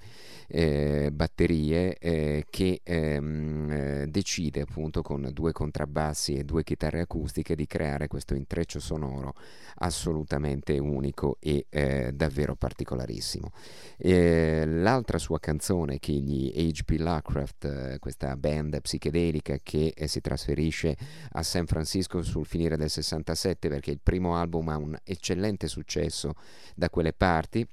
eh, 0.48 1.10
batterie 1.12 1.96
eh, 1.98 2.46
che 2.50 2.80
ehm, 2.82 3.70
eh, 3.70 4.06
decide 4.08 4.62
appunto 4.62 5.02
con 5.02 5.28
due 5.32 5.52
contrabbassi 5.52 6.34
e 6.34 6.44
due 6.44 6.64
chitarre 6.64 7.00
acustiche 7.00 7.54
di 7.54 7.66
creare 7.66 8.08
questo 8.08 8.34
intreccio 8.34 8.80
sonoro 8.80 9.34
assolutamente 9.76 10.71
unico 10.78 11.36
e 11.40 11.66
eh, 11.68 12.12
davvero 12.12 12.54
particolarissimo. 12.54 13.50
Eh, 13.96 14.64
l'altra 14.66 15.18
sua 15.18 15.38
canzone 15.38 15.98
che 15.98 16.12
gli 16.12 16.52
H.P. 16.54 16.96
Lovecraft, 16.98 17.64
eh, 17.64 17.98
questa 17.98 18.36
band 18.36 18.80
psichedelica 18.80 19.58
che 19.62 19.92
eh, 19.94 20.08
si 20.08 20.20
trasferisce 20.20 20.96
a 21.32 21.42
San 21.42 21.66
Francisco 21.66 22.22
sul 22.22 22.46
finire 22.46 22.76
del 22.76 22.90
67 22.90 23.68
perché 23.68 23.90
il 23.90 24.00
primo 24.02 24.36
album 24.36 24.68
ha 24.68 24.76
un 24.76 24.96
eccellente 25.04 25.66
successo 25.68 26.34
da 26.74 26.90
quelle 26.90 27.12
parti, 27.12 27.66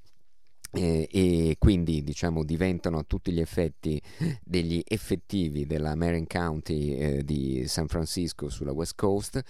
eh, 0.71 1.08
e 1.12 1.55
quindi 1.58 2.03
diciamo 2.03 2.43
diventano 2.43 2.99
a 2.99 3.03
tutti 3.03 3.32
gli 3.32 3.39
effetti 3.39 4.01
degli 4.43 4.82
effettivi 4.88 5.65
della 5.65 5.95
Marin 5.95 6.27
County 6.27 6.93
eh, 6.93 7.23
di 7.23 7.63
San 7.67 7.88
Francisco 7.88 8.49
sulla 8.49 8.71
West 8.71 8.95
Coast. 8.95 9.41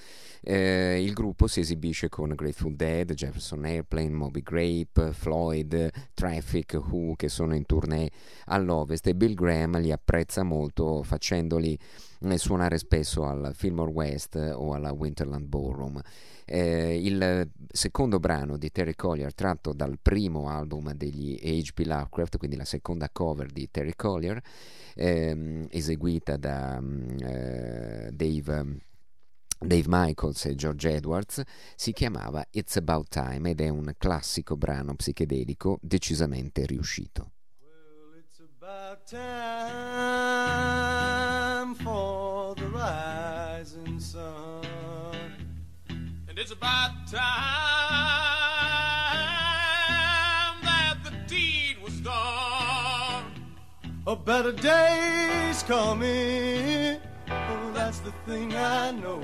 Eh, 0.42 1.04
il 1.04 1.14
gruppo 1.14 1.48
si 1.48 1.60
esibisce 1.60 2.10
con 2.10 2.34
Grateful 2.36 2.76
Dead, 2.76 3.14
Jefferson 3.14 3.66
Airplane, 3.66 4.12
Moby 4.12 4.42
Grape, 4.42 5.12
Floyd, 5.12 5.90
Traffic, 6.14 6.80
Who 6.82 7.16
che 7.16 7.28
sono 7.28 7.56
in 7.56 7.66
tournée 7.66 8.10
all'ovest 8.46 9.08
e 9.08 9.16
Bill 9.16 9.34
Graham 9.34 9.80
li 9.80 9.92
apprezza 9.92 10.44
molto 10.44 11.04
facendoli 11.04 11.78
suonare 12.38 12.78
spesso 12.78 13.26
al 13.26 13.52
Fillmore 13.54 13.92
West 13.92 14.36
o 14.36 14.74
alla 14.74 14.92
Winterland 14.92 15.46
Ballroom 15.46 16.02
eh, 16.52 17.00
il 17.00 17.48
secondo 17.72 18.20
brano 18.20 18.58
di 18.58 18.72
Terry 18.72 18.96
Collier 18.96 19.34
tratto 19.36 19.72
dal 19.72 20.00
primo 20.02 20.50
album 20.50 20.94
degli 20.94 21.38
H.P. 21.40 21.86
Lovecraft, 21.86 22.38
quindi 22.38 22.56
la 22.58 22.66
seconda 22.66 23.10
cover 23.12 23.52
di 23.52 23.70
Terry 23.70 23.94
Collier, 23.96 24.42
ehm, 24.96 25.68
eseguita 25.70 26.38
da 26.38 26.80
mm, 26.82 27.18
eh, 27.20 28.10
Dave... 28.12 28.88
Dave 29.62 29.88
Michaels 29.88 30.46
e 30.46 30.56
George 30.56 30.90
Edwards 30.90 31.42
si 31.76 31.92
chiamava 31.92 32.48
It's 32.52 32.78
About 32.78 33.10
Time 33.10 33.50
ed 33.50 33.60
è 33.60 33.68
un 33.68 33.94
classico 33.98 34.56
brano 34.56 34.96
psichedelico 34.96 35.80
decisamente 35.82 36.66
riuscito. 36.66 37.32
Well, 37.60 38.24
it's 41.80 41.88
about 41.88 41.88
time 41.88 42.56
for 42.56 42.56
the 42.56 42.68
rising 42.68 44.00
sun. 44.00 44.66
And 45.90 46.38
it's 46.38 46.52
about 46.52 46.92
time 47.08 47.20
that 50.64 50.98
the 51.04 51.12
deed 51.28 51.78
was 51.84 52.00
done. 52.02 53.24
A 54.08 54.16
better 54.16 54.52
day's 54.52 55.64
coming. 55.64 57.00
Oh, 57.30 57.72
that's 57.74 58.00
the 58.00 58.12
thing 58.26 58.56
I 58.56 58.92
know. 58.92 59.22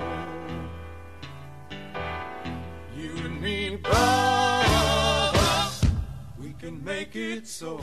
You 2.96 3.10
and 3.24 3.40
me, 3.40 3.76
brother, 3.76 5.70
we 6.38 6.52
can 6.60 6.84
make 6.84 7.16
it 7.16 7.46
so. 7.48 7.78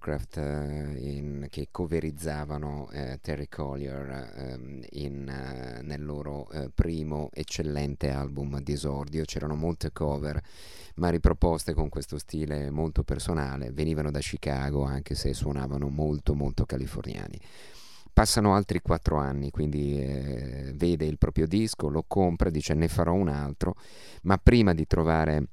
Lovecraft, 0.00 0.36
uh, 0.36 0.96
in, 0.96 1.46
che 1.50 1.68
coverizzavano 1.70 2.88
uh, 2.90 3.18
Terry 3.20 3.48
Collier 3.48 4.54
um, 4.56 4.80
in, 4.92 5.28
uh, 5.28 5.84
nel 5.84 6.02
loro 6.02 6.48
primo 6.74 7.28
eccellente 7.32 8.10
album 8.10 8.60
di 8.60 8.72
esordio. 8.72 9.24
C'erano 9.24 9.54
molte 9.56 9.92
cover, 9.92 10.40
ma 10.96 11.10
riproposte 11.10 11.74
con 11.74 11.90
questo 11.90 12.18
stile 12.18 12.70
molto 12.70 13.02
personale. 13.02 13.72
Venivano 13.72 14.10
da 14.10 14.20
Chicago, 14.20 14.84
anche 14.84 15.14
se 15.14 15.34
suonavano 15.34 15.88
molto, 15.88 16.34
molto 16.34 16.64
californiani. 16.64 17.38
Passano 18.12 18.54
altri 18.54 18.80
quattro 18.80 19.18
anni, 19.18 19.50
quindi 19.50 20.00
eh, 20.00 20.72
vede 20.74 21.04
il 21.04 21.18
proprio 21.18 21.46
disco, 21.46 21.88
lo 21.88 22.04
compra, 22.06 22.50
dice 22.50 22.74
ne 22.74 22.88
farò 22.88 23.12
un 23.12 23.28
altro, 23.28 23.76
ma 24.22 24.36
prima 24.38 24.74
di 24.74 24.86
trovare 24.86 25.46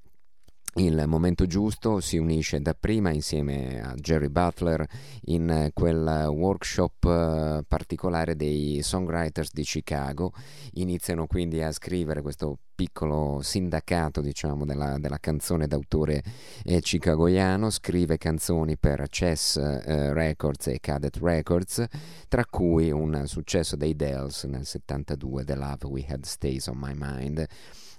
il 0.78 1.06
momento 1.08 1.48
giusto 1.48 2.00
si 2.00 2.18
unisce 2.18 2.62
dapprima 2.62 3.10
insieme 3.10 3.82
a 3.82 3.96
Jerry 3.96 4.30
Butler 4.30 4.86
in 5.26 5.72
quel 5.74 6.28
workshop 6.30 7.04
eh, 7.04 7.64
particolare 7.68 8.36
dei 8.36 8.82
songwriters 8.84 9.52
di 9.54 9.64
Chicago. 9.64 10.34
Iniziano 10.74 11.26
quindi 11.26 11.62
a 11.64 11.72
scrivere 11.72 12.22
questo 12.22 12.60
piccolo 12.76 13.40
sindacato 13.42 14.22
diciamo 14.22 14.64
della, 14.64 15.00
della 15.00 15.18
canzone 15.18 15.66
d'autore 15.66 16.24
eh, 16.64 16.80
chicagoiano. 16.80 17.72
Scrive 17.72 18.18
canzoni 18.18 18.78
per 18.78 19.08
Chess 19.10 19.58
eh, 19.58 20.14
Records 20.14 20.68
e 20.68 20.80
Cadet 20.80 21.18
Records 21.18 21.84
tra 22.28 22.46
cui 22.46 22.92
un 22.92 23.24
successo 23.26 23.76
dei 23.76 23.96
Dells 23.96 24.44
nel 24.44 24.66
72 24.66 25.44
The 25.44 25.56
Love 25.56 25.88
We 25.88 26.06
Had 26.08 26.24
Stays 26.24 26.68
on 26.68 26.78
My 26.78 26.94
Mind 26.96 27.48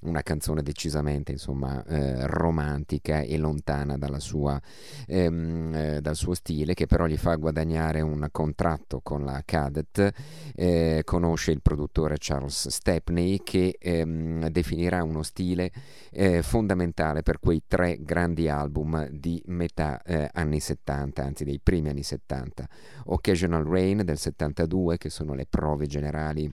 una 0.02 0.22
canzone 0.22 0.62
decisamente 0.62 1.32
insomma, 1.32 1.84
eh, 1.84 2.26
romantica 2.26 3.20
e 3.20 3.36
lontana 3.36 3.96
sua, 4.18 4.60
ehm, 5.06 5.74
eh, 5.74 6.00
dal 6.00 6.16
suo 6.16 6.34
stile, 6.34 6.74
che 6.74 6.86
però 6.86 7.06
gli 7.06 7.16
fa 7.16 7.34
guadagnare 7.36 8.00
un 8.00 8.28
contratto 8.30 9.00
con 9.02 9.24
la 9.24 9.42
Cadet. 9.44 10.12
Eh, 10.54 11.02
conosce 11.04 11.52
il 11.52 11.62
produttore 11.62 12.16
Charles 12.18 12.68
Stepney 12.68 13.40
che 13.42 13.76
ehm, 13.78 14.48
definirà 14.48 15.02
uno 15.02 15.22
stile 15.22 15.70
eh, 16.10 16.42
fondamentale 16.42 17.22
per 17.22 17.38
quei 17.38 17.62
tre 17.66 17.98
grandi 18.00 18.48
album 18.48 19.08
di 19.08 19.42
metà 19.46 20.02
eh, 20.02 20.28
anni 20.32 20.60
70, 20.60 21.22
anzi 21.22 21.44
dei 21.44 21.60
primi 21.62 21.88
anni 21.88 22.02
70. 22.02 22.68
Occasional 23.06 23.64
Rain 23.64 24.02
del 24.04 24.18
72, 24.18 24.98
che 24.98 25.10
sono 25.10 25.34
le 25.34 25.46
prove 25.48 25.86
generali 25.86 26.50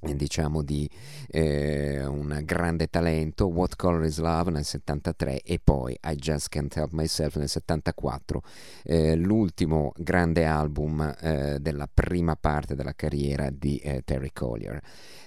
diciamo 0.00 0.62
di 0.62 0.88
eh, 1.28 2.04
un 2.04 2.40
grande 2.44 2.88
talento 2.88 3.46
What 3.46 3.76
Color 3.76 4.04
Is 4.04 4.18
Love 4.18 4.50
nel 4.50 4.64
73 4.64 5.42
e 5.42 5.60
poi 5.62 5.96
I 6.02 6.14
Just 6.14 6.48
Can't 6.48 6.74
Help 6.76 6.92
Myself 6.92 7.36
nel 7.36 7.48
74 7.48 8.42
eh, 8.84 9.14
l'ultimo 9.16 9.92
grande 9.96 10.44
album 10.44 11.14
eh, 11.20 11.58
della 11.60 11.88
prima 11.92 12.36
parte 12.36 12.74
della 12.74 12.94
carriera 12.94 13.50
di 13.50 13.76
eh, 13.78 14.02
Terry 14.04 14.30
Collier. 14.32 14.80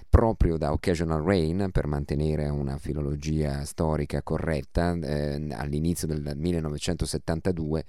Proprio 0.09 0.57
da 0.57 0.71
Occasional 0.71 1.23
Rain 1.23 1.69
per 1.71 1.87
mantenere 1.87 2.47
una 2.47 2.77
filologia 2.77 3.65
storica 3.65 4.21
corretta 4.21 4.93
eh, 4.93 5.47
all'inizio 5.51 6.07
del 6.07 6.33
1972 6.35 7.83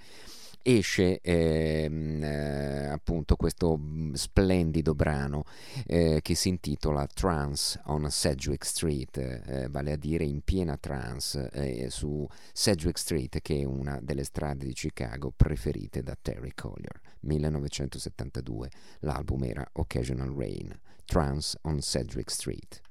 esce 0.67 1.21
ehm, 1.21 2.23
eh, 2.23 2.87
appunto 2.87 3.35
questo 3.35 3.77
mm, 3.77 4.13
splendido 4.13 4.95
brano 4.95 5.43
eh, 5.85 6.19
che 6.23 6.33
si 6.33 6.49
intitola 6.49 7.05
Trance 7.05 7.79
on 7.85 8.09
Sedgwick 8.09 8.65
Street, 8.65 9.17
eh, 9.17 9.67
vale 9.69 9.91
a 9.91 9.95
dire 9.95 10.23
in 10.23 10.41
piena 10.41 10.75
trance 10.77 11.51
eh, 11.51 11.91
su 11.91 12.27
Sedgwick 12.51 12.97
Street 12.97 13.41
che 13.41 13.61
è 13.61 13.63
una 13.63 13.99
delle 14.01 14.23
strade 14.23 14.65
di 14.65 14.73
Chicago 14.73 15.31
preferite 15.35 16.01
da 16.01 16.17
Terry 16.19 16.53
Collier. 16.55 16.99
1972, 17.19 18.69
l'album 19.01 19.43
era 19.43 19.67
Occasional 19.73 20.33
Rain, 20.35 20.75
Trance 21.05 21.57
on 21.61 21.79
Sedgwick 21.81 22.31
Street. 22.31 22.81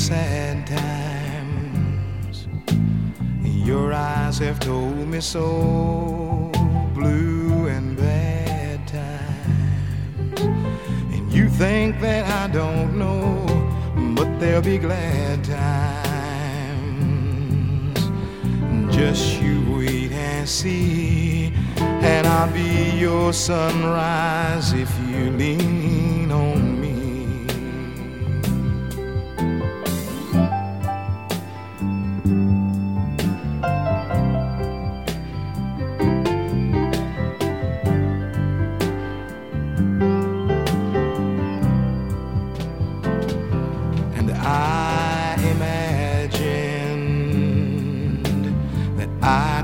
Sad 0.00 0.66
times. 0.66 2.48
Your 3.44 3.92
eyes 3.92 4.38
have 4.38 4.58
told 4.58 5.06
me 5.06 5.20
so, 5.20 6.50
blue 6.94 7.66
and 7.68 7.98
bad 7.98 8.88
times. 8.88 10.40
And 11.14 11.30
you 11.30 11.50
think 11.50 12.00
that 12.00 12.24
I 12.26 12.50
don't 12.50 12.98
know, 12.98 13.44
but 14.16 14.40
there'll 14.40 14.62
be 14.62 14.78
glad 14.78 15.44
times. 15.44 15.60
Just 18.94 19.38
you 19.42 19.76
wait 19.76 20.12
and 20.12 20.48
see, 20.48 21.52
and 21.76 22.26
I'll 22.26 22.50
be 22.52 22.98
your 22.98 23.34
sunrise 23.34 24.72
if 24.72 24.90
you 25.06 25.30
lean 25.30 25.99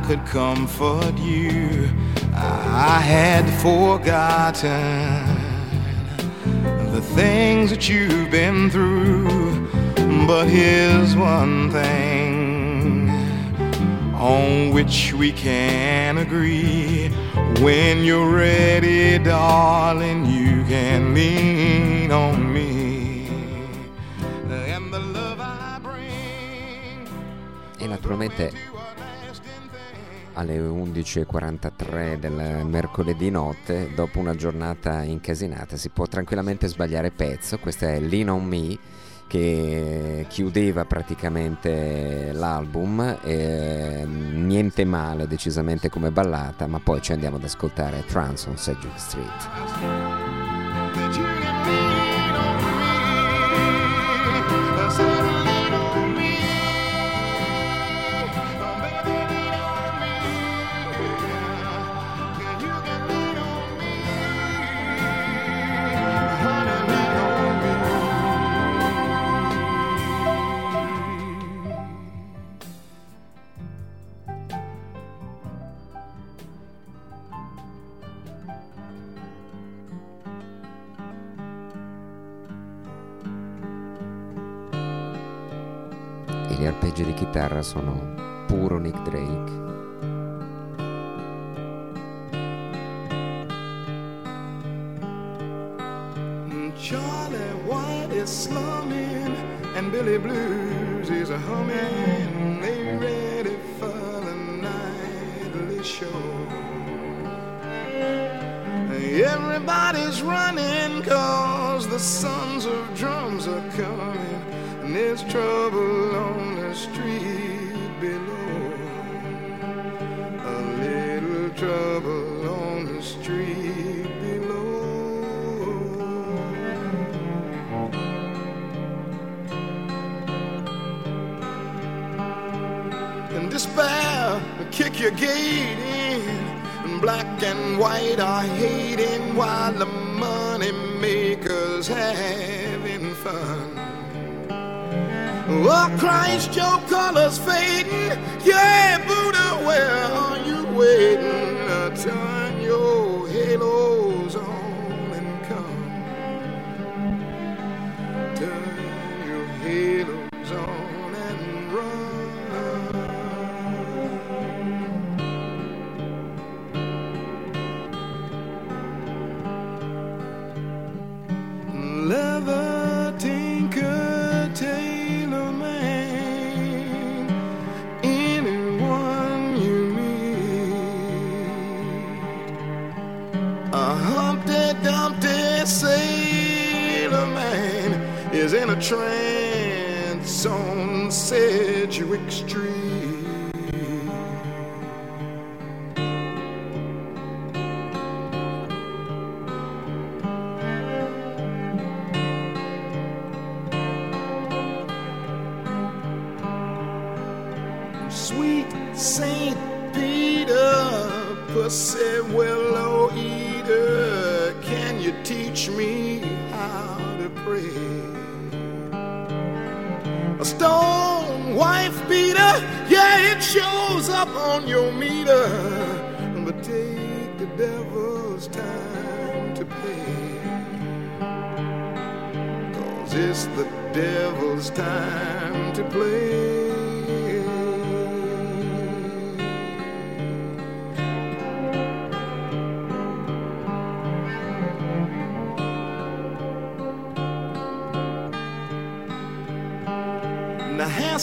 could 0.07 0.24
comfort 0.24 1.18
you. 1.18 1.90
I 2.32 3.00
had 3.00 3.44
forgotten 3.61 5.26
the 6.92 7.00
things 7.00 7.70
that 7.70 7.88
you've 7.88 8.30
been 8.30 8.70
through. 8.70 9.66
But 10.28 10.46
here's 10.46 11.16
one 11.16 11.72
thing 11.72 13.11
on 14.14 14.70
which 14.70 15.12
we 15.12 15.32
can 15.32 16.18
agree. 16.18 17.09
When 17.61 18.04
you're 18.04 18.30
ready, 18.30 19.18
darling, 19.18 20.24
you 20.26 20.62
can 20.68 21.14
lean 21.14 22.12
on 22.12 22.52
me. 22.52 23.26
And 24.48 24.92
the 24.92 25.00
love 25.00 25.40
I 25.40 25.80
bring. 25.82 27.09
Naturalmente 27.90 28.66
alle 30.37 30.59
11.43 30.59 32.18
del 32.18 32.64
mercoledì 32.64 33.30
notte, 33.30 33.91
dopo 33.95 34.18
una 34.18 34.34
giornata 34.34 35.03
incasinata, 35.03 35.76
si 35.76 35.89
può 35.89 36.07
tranquillamente 36.07 36.66
sbagliare 36.68 37.11
pezzo. 37.11 37.59
Questa 37.59 37.89
è 37.89 37.99
Lean 38.01 38.28
on 38.28 38.45
Me 38.45 38.78
che 39.26 40.26
chiudeva 40.28 40.84
praticamente 40.84 42.30
l'album, 42.32 43.18
eh, 43.24 44.05
niente 44.07 44.84
male 44.84 45.26
decisamente 45.26 45.89
come 45.89 46.11
ballata, 46.11 46.66
ma 46.66 46.78
poi 46.78 47.03
ci 47.03 47.12
andiamo 47.12 47.37
ad 47.37 47.45
ascoltare 47.45 48.05
Trans 48.07 48.47
on 48.47 48.57
Sedgwick 48.57 48.99
Street. 49.01 50.26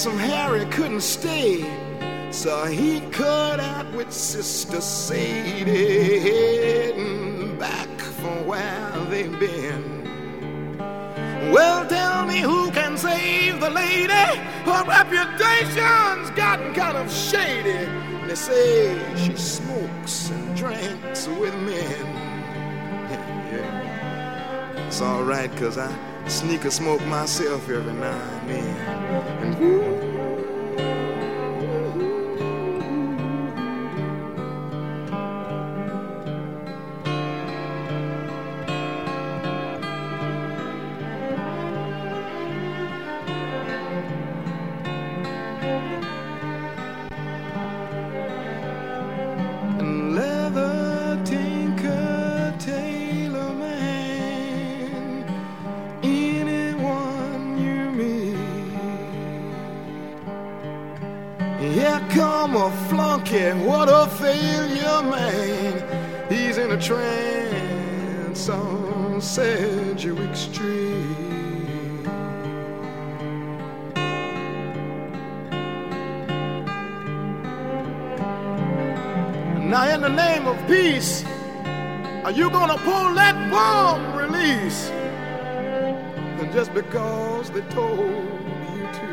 Some 0.04 0.20
Harry 0.20 0.66
couldn't 0.66 1.00
stay, 1.00 1.64
so 2.30 2.66
he 2.66 3.00
cut 3.12 3.62
out 3.62 3.90
with 3.94 4.12
Sister 4.12 4.82
Sadie, 4.82 6.20
heading 6.20 7.58
back 7.58 7.88
for 8.20 8.36
where 8.44 8.92
they've 9.10 9.40
been. 9.40 10.78
Well, 11.54 11.88
tell 11.88 12.26
me 12.26 12.40
who 12.40 12.70
can 12.72 12.98
save 12.98 13.62
the 13.62 13.70
lady? 13.70 14.12
Her 14.66 14.84
reputation's 14.86 16.32
gotten 16.32 16.74
kind 16.74 16.98
of 16.98 17.10
shady. 17.10 17.90
They 18.28 18.36
say 18.36 19.16
she 19.16 19.38
smokes 19.38 20.32
and 20.32 20.54
drinks 20.58 21.30
with 21.30 21.56
men. 21.60 22.20
It's 24.88 25.02
alright, 25.02 25.56
cause 25.56 25.78
I 25.78 25.90
sneak 26.28 26.66
a 26.66 26.72
smoke 26.72 27.04
myself 27.06 27.70
every 27.70 27.94
now 27.94 28.12
and 28.12 28.50
then. 28.50 28.78
And 29.44 29.60
woo. 29.60 29.93
because 86.94 87.50
they 87.50 87.62
told 87.72 88.00
you 88.00 88.88
to. 88.94 89.10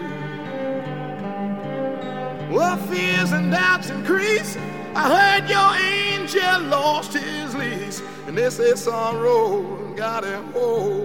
Well, 2.52 2.76
fears 2.76 3.32
and 3.32 3.50
doubts 3.50 3.88
increase. 3.88 4.58
I 4.94 5.08
heard 5.16 5.48
your 5.48 5.74
angel 5.96 6.60
lost 6.68 7.14
his 7.14 7.54
lease, 7.54 8.02
and 8.26 8.36
they 8.36 8.50
say 8.50 8.74
sorrow 8.74 9.94
got 9.94 10.24
a 10.24 10.42
hold. 10.52 10.99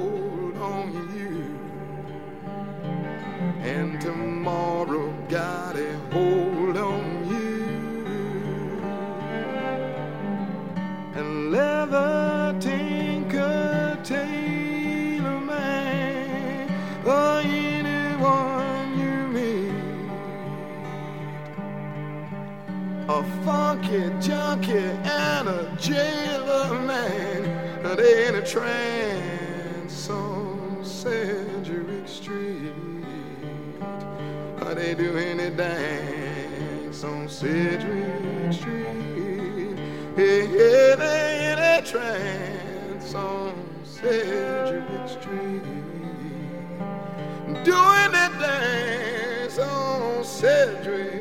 street 38.53 39.79
in 40.17 41.01
a, 41.01 41.81
trance 41.85 43.13
on 43.13 43.53
Sedgwick 43.83 45.09
Street, 45.09 45.63
doing 47.63 48.11
the 48.11 48.29
dance 48.39 49.59
on 49.59 50.23
Sedgwick. 50.23 51.14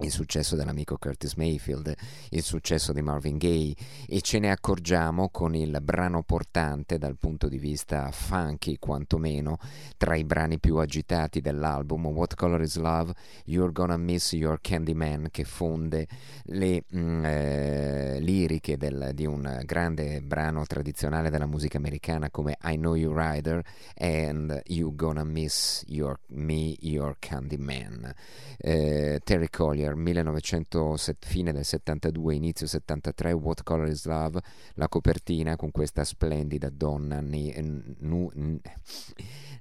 il 0.00 0.10
successo 0.10 0.56
dell'amico 0.56 0.96
Curtis 0.96 1.34
Mayfield, 1.34 1.94
il 2.30 2.42
successo 2.42 2.92
di 2.92 3.02
Marvin 3.02 3.36
Gaye 3.36 3.74
e 4.08 4.20
ce 4.22 4.38
ne 4.38 4.50
accorgiamo 4.50 5.28
con 5.28 5.54
il 5.54 5.78
brano 5.82 6.22
portante 6.22 6.98
dal 6.98 7.16
punto 7.16 7.48
di 7.48 7.58
vista 7.58 8.10
funky 8.10 8.78
quantomeno 8.78 9.58
tra 9.96 10.16
i 10.16 10.24
brani 10.24 10.58
più 10.58 10.76
agitati 10.76 11.40
dell'album 11.40 12.06
What 12.06 12.34
Color 12.34 12.62
Is 12.62 12.76
Love, 12.76 13.12
You're 13.44 13.72
Gonna 13.72 13.96
Miss 13.96 14.32
Your 14.32 14.58
Candyman 14.60 15.28
che 15.30 15.44
fonde 15.44 16.06
le 16.44 16.84
mm, 16.94 17.24
eh, 17.24 18.20
liriche 18.20 18.76
del, 18.76 19.10
di 19.14 19.26
un 19.26 19.60
grande 19.64 20.22
brano 20.22 20.64
tradizionale 20.64 21.30
della 21.30 21.46
musica 21.46 21.76
americana 21.76 22.30
come 22.30 22.56
I 22.64 22.76
Know 22.76 22.94
You 22.94 23.12
Rider 23.14 23.62
and 23.96 24.62
You're 24.66 24.94
Gonna 24.94 25.24
Miss 25.24 25.84
your, 25.86 26.18
Me 26.28 26.74
Your 26.80 27.16
Candyman. 27.18 28.12
Eh, 28.56 29.20
Terry 29.24 29.48
Collier 29.48 29.89
Thriller 29.90 29.94
1900, 29.96 30.96
fine 31.20 31.52
del 31.52 31.64
72, 31.64 32.34
inizio 32.34 32.66
73, 32.66 33.32
What 33.32 33.62
Color 33.62 33.88
is 33.88 34.04
Love, 34.06 34.40
la 34.74 34.88
copertina 34.88 35.56
con 35.56 35.70
questa 35.70 36.04
splendida 36.04 36.68
donna 36.70 37.20
ne, 37.20 37.94
nu, 37.98 38.30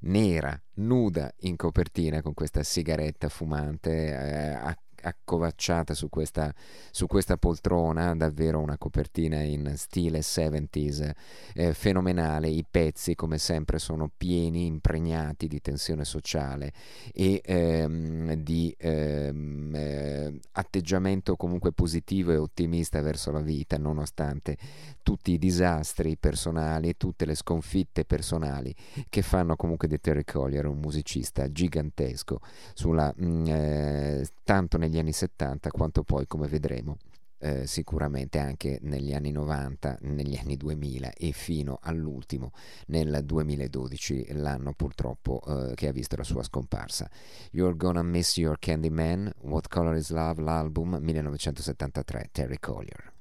nera, 0.02 0.62
nuda 0.76 1.32
in 1.42 1.56
copertina 1.56 2.22
con 2.22 2.34
questa 2.34 2.64
sigaretta 2.64 3.30
fumante 3.30 3.92
eh, 3.92 4.78
accovacciata 5.02 5.94
su 5.94 6.10
questa, 6.10 6.54
su 6.92 7.08
questa, 7.08 7.38
poltrona, 7.38 8.16
davvero 8.16 8.60
una 8.60 8.78
copertina 8.78 9.42
in 9.42 9.74
stile 9.76 10.20
70s, 10.20 11.12
eh, 11.54 11.74
fenomenale, 11.74 12.48
i 12.50 12.66
pezzi 12.70 13.16
come 13.16 13.38
sempre 13.38 13.80
sono 13.80 14.10
pieni, 14.16 14.66
impregnati 14.66 15.48
di 15.48 15.62
tensione 15.62 16.06
sociale 16.06 16.74
e 17.14 17.42
ehm, 17.44 18.34
di 18.34 18.76
ehm, 18.78 19.76
eh, 19.76 20.40
atteggiamento 20.52 21.36
comunque 21.36 21.72
positivo 21.72 22.32
e 22.32 22.38
ottimista 22.38 23.02
verso 23.02 23.32
la 23.32 23.42
vita, 23.42 23.78
nonostante 23.78 24.58
tutti 25.04 25.32
i 25.32 25.38
disastri 25.38 26.18
personali 26.18 26.90
e 26.90 26.98
tutte 26.98 27.26
le 27.26 27.36
sconfitte 27.36 28.06
personali 28.06 28.76
che 29.10 29.22
fanno 29.22 29.56
comunque 29.56 29.88
di 29.88 30.00
Terry 30.00 30.24
Collier 30.24 30.66
un 30.66 30.80
musicista 30.80 31.52
gigantesco 31.52 32.40
sulla, 32.74 33.14
mh, 33.16 33.26
mm, 33.26 33.46
eh, 33.48 34.28
tanto 34.44 34.78
negli 34.90 35.00
anni 35.00 35.14
70 35.14 35.70
quanto 35.70 36.04
poi 36.04 36.26
come 36.26 36.48
vedremo 36.48 36.98
eh, 37.42 37.68
sicuramente 37.68 38.40
anche 38.40 38.80
negli 38.82 39.14
anni 39.14 39.32
90, 39.32 40.00
negli 40.02 40.36
anni 40.36 40.58
2000 40.58 41.14
e 41.14 41.32
fino 41.32 41.78
all'ultimo 41.82 42.52
nel 42.88 43.22
2012, 43.24 44.34
l'anno 44.34 44.74
purtroppo 44.74 45.42
eh, 45.46 45.76
che 45.76 45.88
ha 45.88 45.92
visto 45.92 46.18
la 46.18 46.24
sua 46.24 46.44
scomparsa. 46.44 47.10
You're 47.52 47.78
Gonna 47.78 48.04
Miss 48.04 48.36
Your 48.38 48.58
Candyman, 48.60 49.32
What 49.44 49.70
Color 49.70 49.96
Is 49.96 50.10
Love, 50.10 50.42
l'album 50.42 50.98
1973, 51.00 52.30
Terry 52.32 52.58
Collier. 52.60 53.19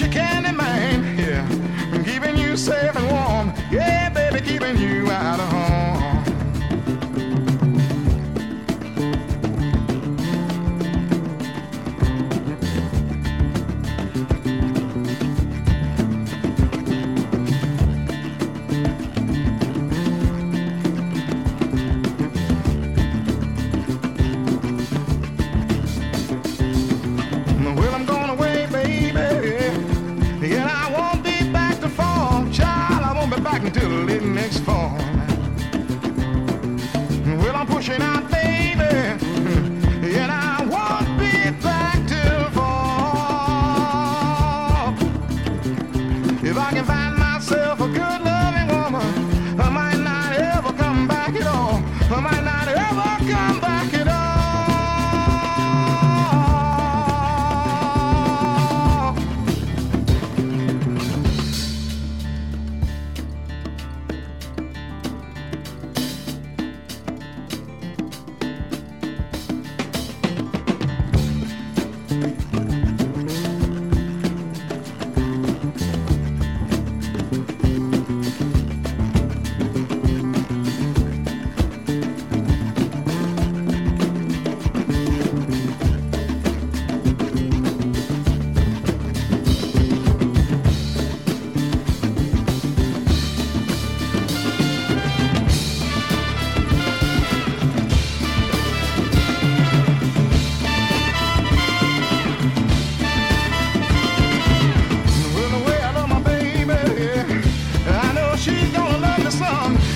you 0.00 0.08
can. 0.08 0.41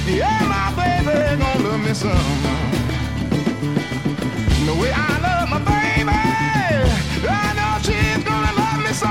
Yeah, 0.09 0.39
my 0.47 0.71
baby 0.77 1.13
gonna 1.37 1.69
love 1.69 1.81
me 1.81 1.93
some. 1.93 2.43
The 4.65 4.75
way 4.81 4.93
I 4.95 5.19
love 5.19 5.49
my 5.51 5.59
baby, 5.59 6.11
I 7.29 7.53
know 7.59 7.79
she's 7.83 8.23
gonna 8.25 8.53
love 8.55 8.79
me 8.87 8.93
some. 8.93 9.11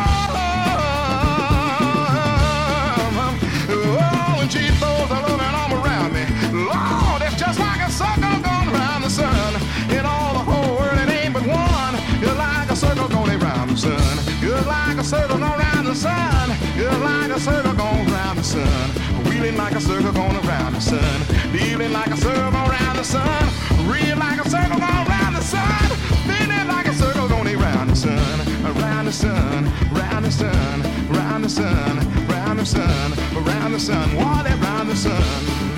Oh, 3.68 4.40
and 4.42 4.50
she 4.52 4.70
throws 4.80 5.10
her 5.12 5.22
loving 5.22 5.56
arm 5.62 5.74
around 5.74 6.14
me, 6.14 6.24
Lord, 6.54 7.22
it's 7.22 7.36
just 7.36 7.60
like 7.60 7.82
a 7.82 7.92
circle 7.92 8.40
going 8.40 8.70
around 8.74 9.02
the 9.02 9.10
sun. 9.10 9.56
In 9.92 10.06
all 10.06 10.34
the 10.34 10.40
whole 10.40 10.78
world, 10.78 10.98
it 10.98 11.10
ain't 11.10 11.34
but 11.34 11.46
one. 11.46 11.96
You're 12.22 12.36
like 12.36 12.70
a 12.72 12.76
circle 12.76 13.10
going 13.10 13.42
around 13.42 13.70
the 13.70 13.78
sun. 13.78 14.20
You're 14.42 14.62
like 14.62 14.98
a 14.98 15.04
circle 15.04 15.40
going 15.40 15.60
around 15.60 15.86
the 15.86 15.96
sun. 15.96 16.56
You're 16.78 16.98
like 17.00 17.32
a 17.32 17.40
circle 17.40 17.74
going 17.74 18.10
around 18.10 18.38
the 18.38 18.44
sun. 18.44 19.05
Feeling 19.46 19.60
like 19.60 19.76
a 19.76 19.82
circle 19.82 20.10
around 20.50 20.74
the 20.74 20.82
sun. 20.82 21.22
Feeling 21.54 21.94
like 21.94 22.08
a 22.08 22.18
circle 22.18 22.50
going 22.50 22.68
around 22.68 22.96
the 22.96 23.04
sun. 23.04 23.44
Real 23.88 24.18
like 24.18 24.44
a 24.44 24.50
circle 24.50 24.80
going 24.80 25.08
around 25.08 25.34
the 25.34 25.42
sun. 25.42 25.90
Feeling 26.26 26.68
like 26.68 26.88
a 26.88 26.94
circle 26.96 27.28
going 27.28 27.56
around 27.56 27.90
the 27.90 27.96
sun. 27.96 28.40
Around 28.66 29.06
the 29.06 29.12
sun, 29.12 29.66
round 29.94 30.26
the 30.26 30.32
sun, 30.32 30.82
round 31.12 31.44
the 31.44 31.50
sun, 31.50 32.28
round 32.28 32.58
the 32.58 32.66
sun, 32.66 33.14
around 33.38 33.72
the 33.74 33.80
sun, 33.80 34.16
while 34.16 34.48
around 34.48 34.88
the 34.88 34.96
sun. 34.96 35.75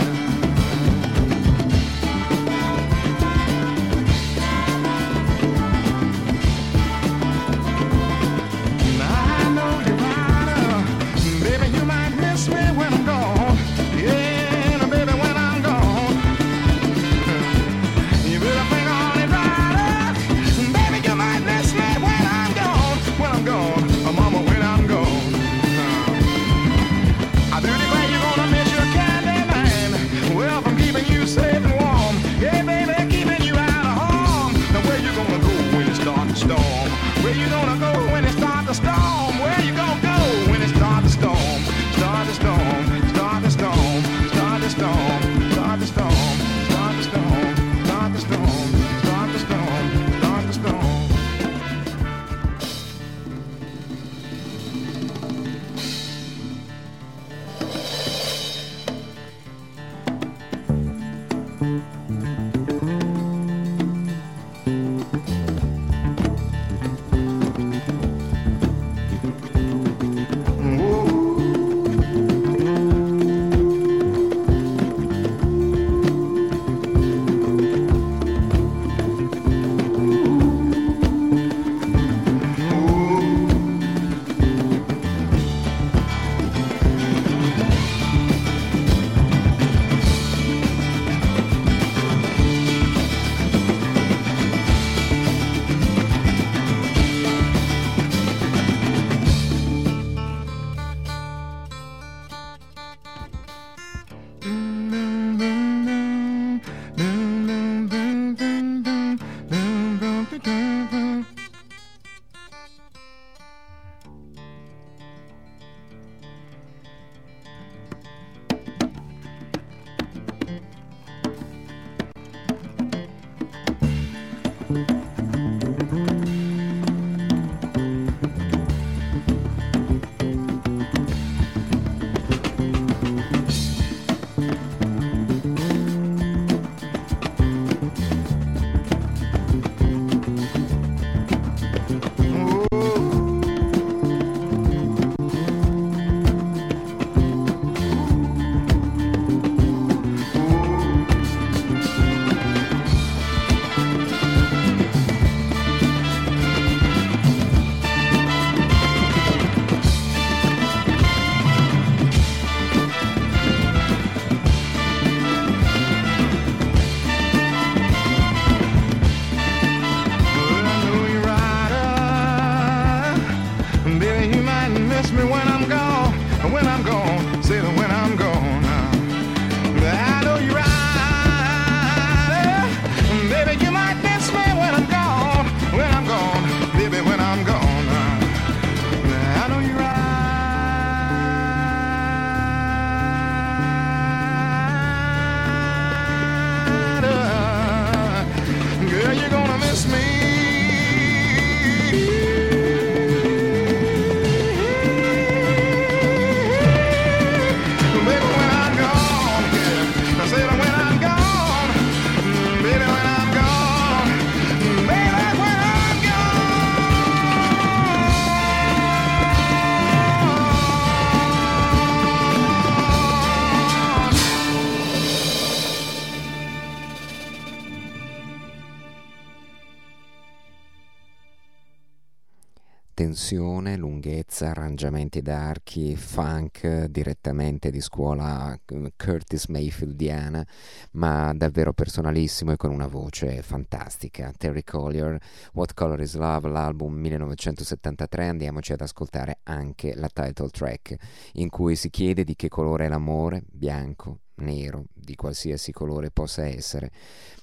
Lunghezza, 234.38 234.50
arrangiamenti 234.50 235.22
d'archi, 235.22 235.96
funk 235.96 236.86
direttamente 236.86 237.72
di 237.72 237.82
scuola 237.82 238.58
eh, 238.66 238.94
Curtis 238.96 239.48
Mayfieldiana, 239.48 240.46
ma 240.92 241.34
davvero 241.34 241.74
personalissimo 241.74 242.52
e 242.52 242.58
con 242.58 242.72
una 242.72 242.88
voce 242.88 243.42
fantastica. 243.42 244.32
Terry 244.38 244.64
Collier, 244.64 245.20
What 245.54 245.74
Color 245.74 246.02
is 246.02 246.16
Love, 246.16 246.50
l'album 246.50 246.94
1973, 246.94 248.28
andiamoci 248.28 248.74
ad 248.74 248.82
ascoltare 248.82 249.40
anche 249.44 249.96
la 249.96 250.10
title 250.10 250.50
track, 250.50 250.96
in 251.34 251.50
cui 251.50 251.76
si 251.76 251.90
chiede 251.90 252.24
di 252.24 252.36
che 252.36 252.50
colore 252.50 252.86
è 252.86 252.90
l'amore, 252.90 253.44
bianco, 253.50 254.20
nero, 254.36 254.86
di 254.94 255.16
qualsiasi 255.16 255.72
colore 255.72 256.12
possa 256.12 256.46
essere, 256.46 256.92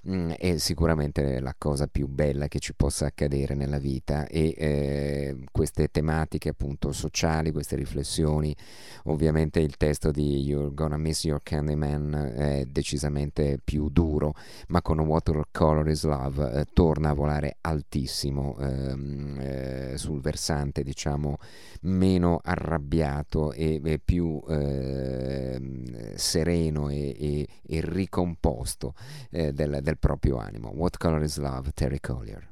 mm, 0.08 0.30
è 0.30 0.58
sicuramente 0.58 1.40
la 1.40 1.54
cosa 1.56 1.86
più 1.86 2.06
bella 2.06 2.48
che 2.48 2.58
ci 2.58 2.74
possa 2.74 3.06
accadere 3.06 3.54
nella 3.54 3.78
vita 3.78 4.26
e 4.26 4.54
eh, 4.56 5.36
queste 5.50 5.88
tematiche 5.90 6.50
appunto 6.50 6.92
sociali, 6.92 7.52
queste 7.52 7.76
riflessioni, 7.76 8.54
ovviamente 9.04 9.60
il 9.60 9.76
testo 9.76 10.10
di 10.10 10.42
You're 10.42 10.72
Gonna 10.74 10.96
Miss 10.96 11.24
Your 11.24 11.40
Candyman 11.42 12.32
è 12.36 12.64
decisamente 12.66 13.58
più 13.62 13.88
duro, 13.88 14.34
ma 14.68 14.82
con 14.82 14.98
Watercolor 15.00 15.88
is 15.88 16.04
Love 16.04 16.52
eh, 16.52 16.64
torna 16.72 17.10
a 17.10 17.14
volare 17.14 17.56
altissimo 17.60 18.56
ehm, 18.58 19.38
eh, 19.40 19.92
sul 19.96 20.20
versante 20.20 20.82
diciamo 20.82 21.38
meno 21.82 22.40
arrabbiato 22.42 23.52
e, 23.52 23.80
e 23.82 23.98
più 23.98 24.42
eh, 24.48 26.12
sereno 26.14 26.88
e, 26.88 27.16
e, 27.18 27.48
e 27.66 27.80
ricomposto 27.82 28.94
eh, 29.30 29.52
del, 29.52 29.80
del 29.94 29.98
proprio 29.98 30.38
animo. 30.38 30.70
What 30.70 30.98
Color 30.98 31.22
is 31.22 31.38
Love, 31.38 31.72
Terry 31.74 31.98
Collier. 31.98 32.48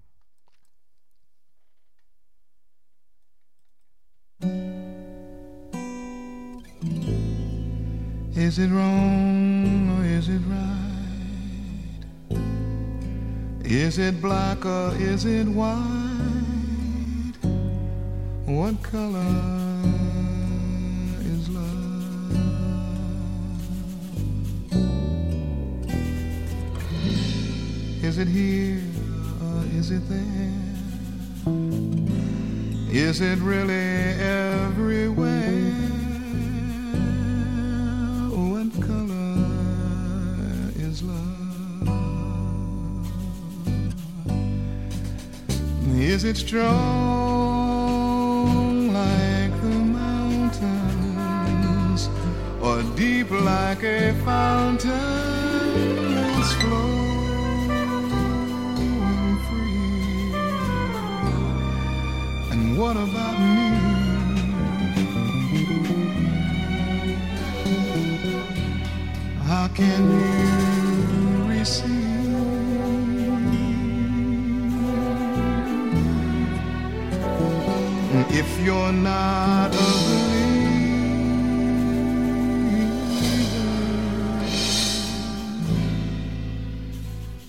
Is 8.34 8.58
it 8.58 8.70
wrong 8.70 9.98
or 9.98 10.04
is 10.04 10.28
it 10.28 10.40
right? 10.48 10.68
Is 13.64 13.98
it 13.98 14.20
black 14.20 14.64
or 14.64 14.94
is 14.98 15.24
it 15.24 15.46
white? 15.46 15.78
What 18.46 18.82
color 18.82 19.71
Is 28.02 28.18
it 28.18 28.26
here 28.26 28.82
or 29.40 29.62
is 29.78 29.92
it 29.92 30.02
there? 30.08 30.50
Is 32.90 33.20
it 33.20 33.38
really 33.38 34.18
everywhere? 34.20 35.70
What 38.34 38.72
color 38.82 39.38
is 40.74 41.04
love? 41.04 41.88
Is 45.96 46.24
it 46.24 46.36
strong? 46.38 46.72
Like 48.92 49.52
the 49.62 49.78
mountains 50.00 51.30
or 52.60 52.82
deep 52.96 53.30
like 53.30 53.84
a 53.84 54.12
fountain 54.24 55.41
what 62.82 62.96
about 62.96 63.38
me? 63.38 63.62
How 69.46 69.68
can 69.68 70.02
you 70.18 71.48
receive 71.48 71.92
if 78.40 78.48
you're 78.64 78.92
not 78.92 79.70
a 79.72 79.90
believer? 80.06 80.42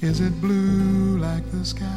Is 0.02 0.20
it 0.20 0.40
blue 0.40 1.18
like 1.18 1.46
the 1.50 1.66
sky? 1.66 1.93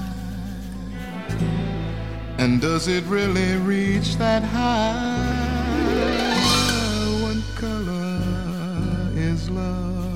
And 2.46 2.60
does 2.60 2.86
it 2.86 3.02
really 3.06 3.56
reach 3.56 4.18
that 4.18 4.40
high? 4.40 5.66
What 7.20 7.42
color 7.56 8.20
is 9.16 9.50
love? 9.50 10.06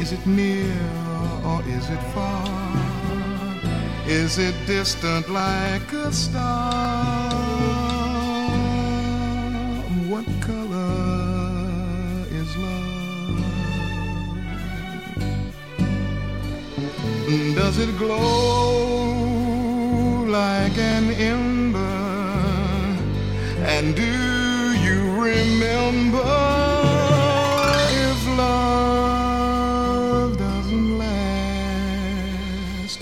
Is 0.00 0.10
it 0.10 0.26
near 0.26 0.74
or 1.46 1.62
is 1.62 1.88
it 1.90 2.02
far? 2.12 2.48
Is 4.08 4.38
it 4.38 4.56
distant 4.66 5.28
like 5.30 5.92
a 5.92 6.12
star? 6.12 7.33
Does 17.76 17.88
it 17.88 17.98
glow 17.98 18.20
like 20.28 20.78
an 20.78 21.10
ember? 21.10 21.80
And 23.66 23.96
do 23.96 24.12
you 24.86 25.20
remember 25.20 26.22
if 28.06 28.26
love 28.38 30.38
doesn't 30.38 30.98
last? 30.98 33.00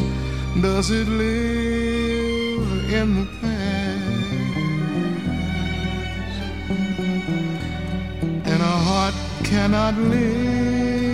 Does 0.63 0.91
it 0.91 1.07
live 1.07 2.95
in 2.95 3.15
the 3.21 3.27
past? 3.43 4.57
And 8.51 8.63
a 8.63 8.77
heart 8.89 9.15
cannot 9.45 9.99
live 9.99 11.12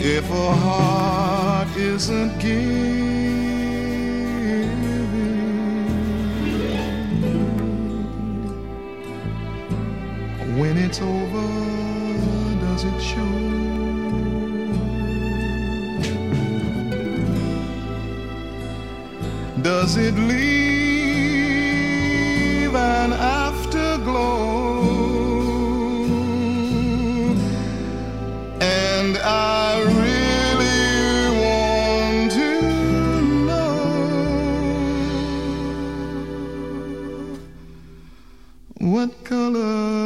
if 0.00 0.30
a 0.30 0.52
heart 0.52 1.76
isn't 1.76 2.38
giving, 2.38 3.08
when 10.58 10.76
it's 10.78 11.00
over, 11.00 11.48
does 12.60 12.84
it 12.84 13.00
show? 13.02 13.48
Does 19.62 19.96
it 19.96 20.14
leave 20.14 20.67
color 39.28 39.97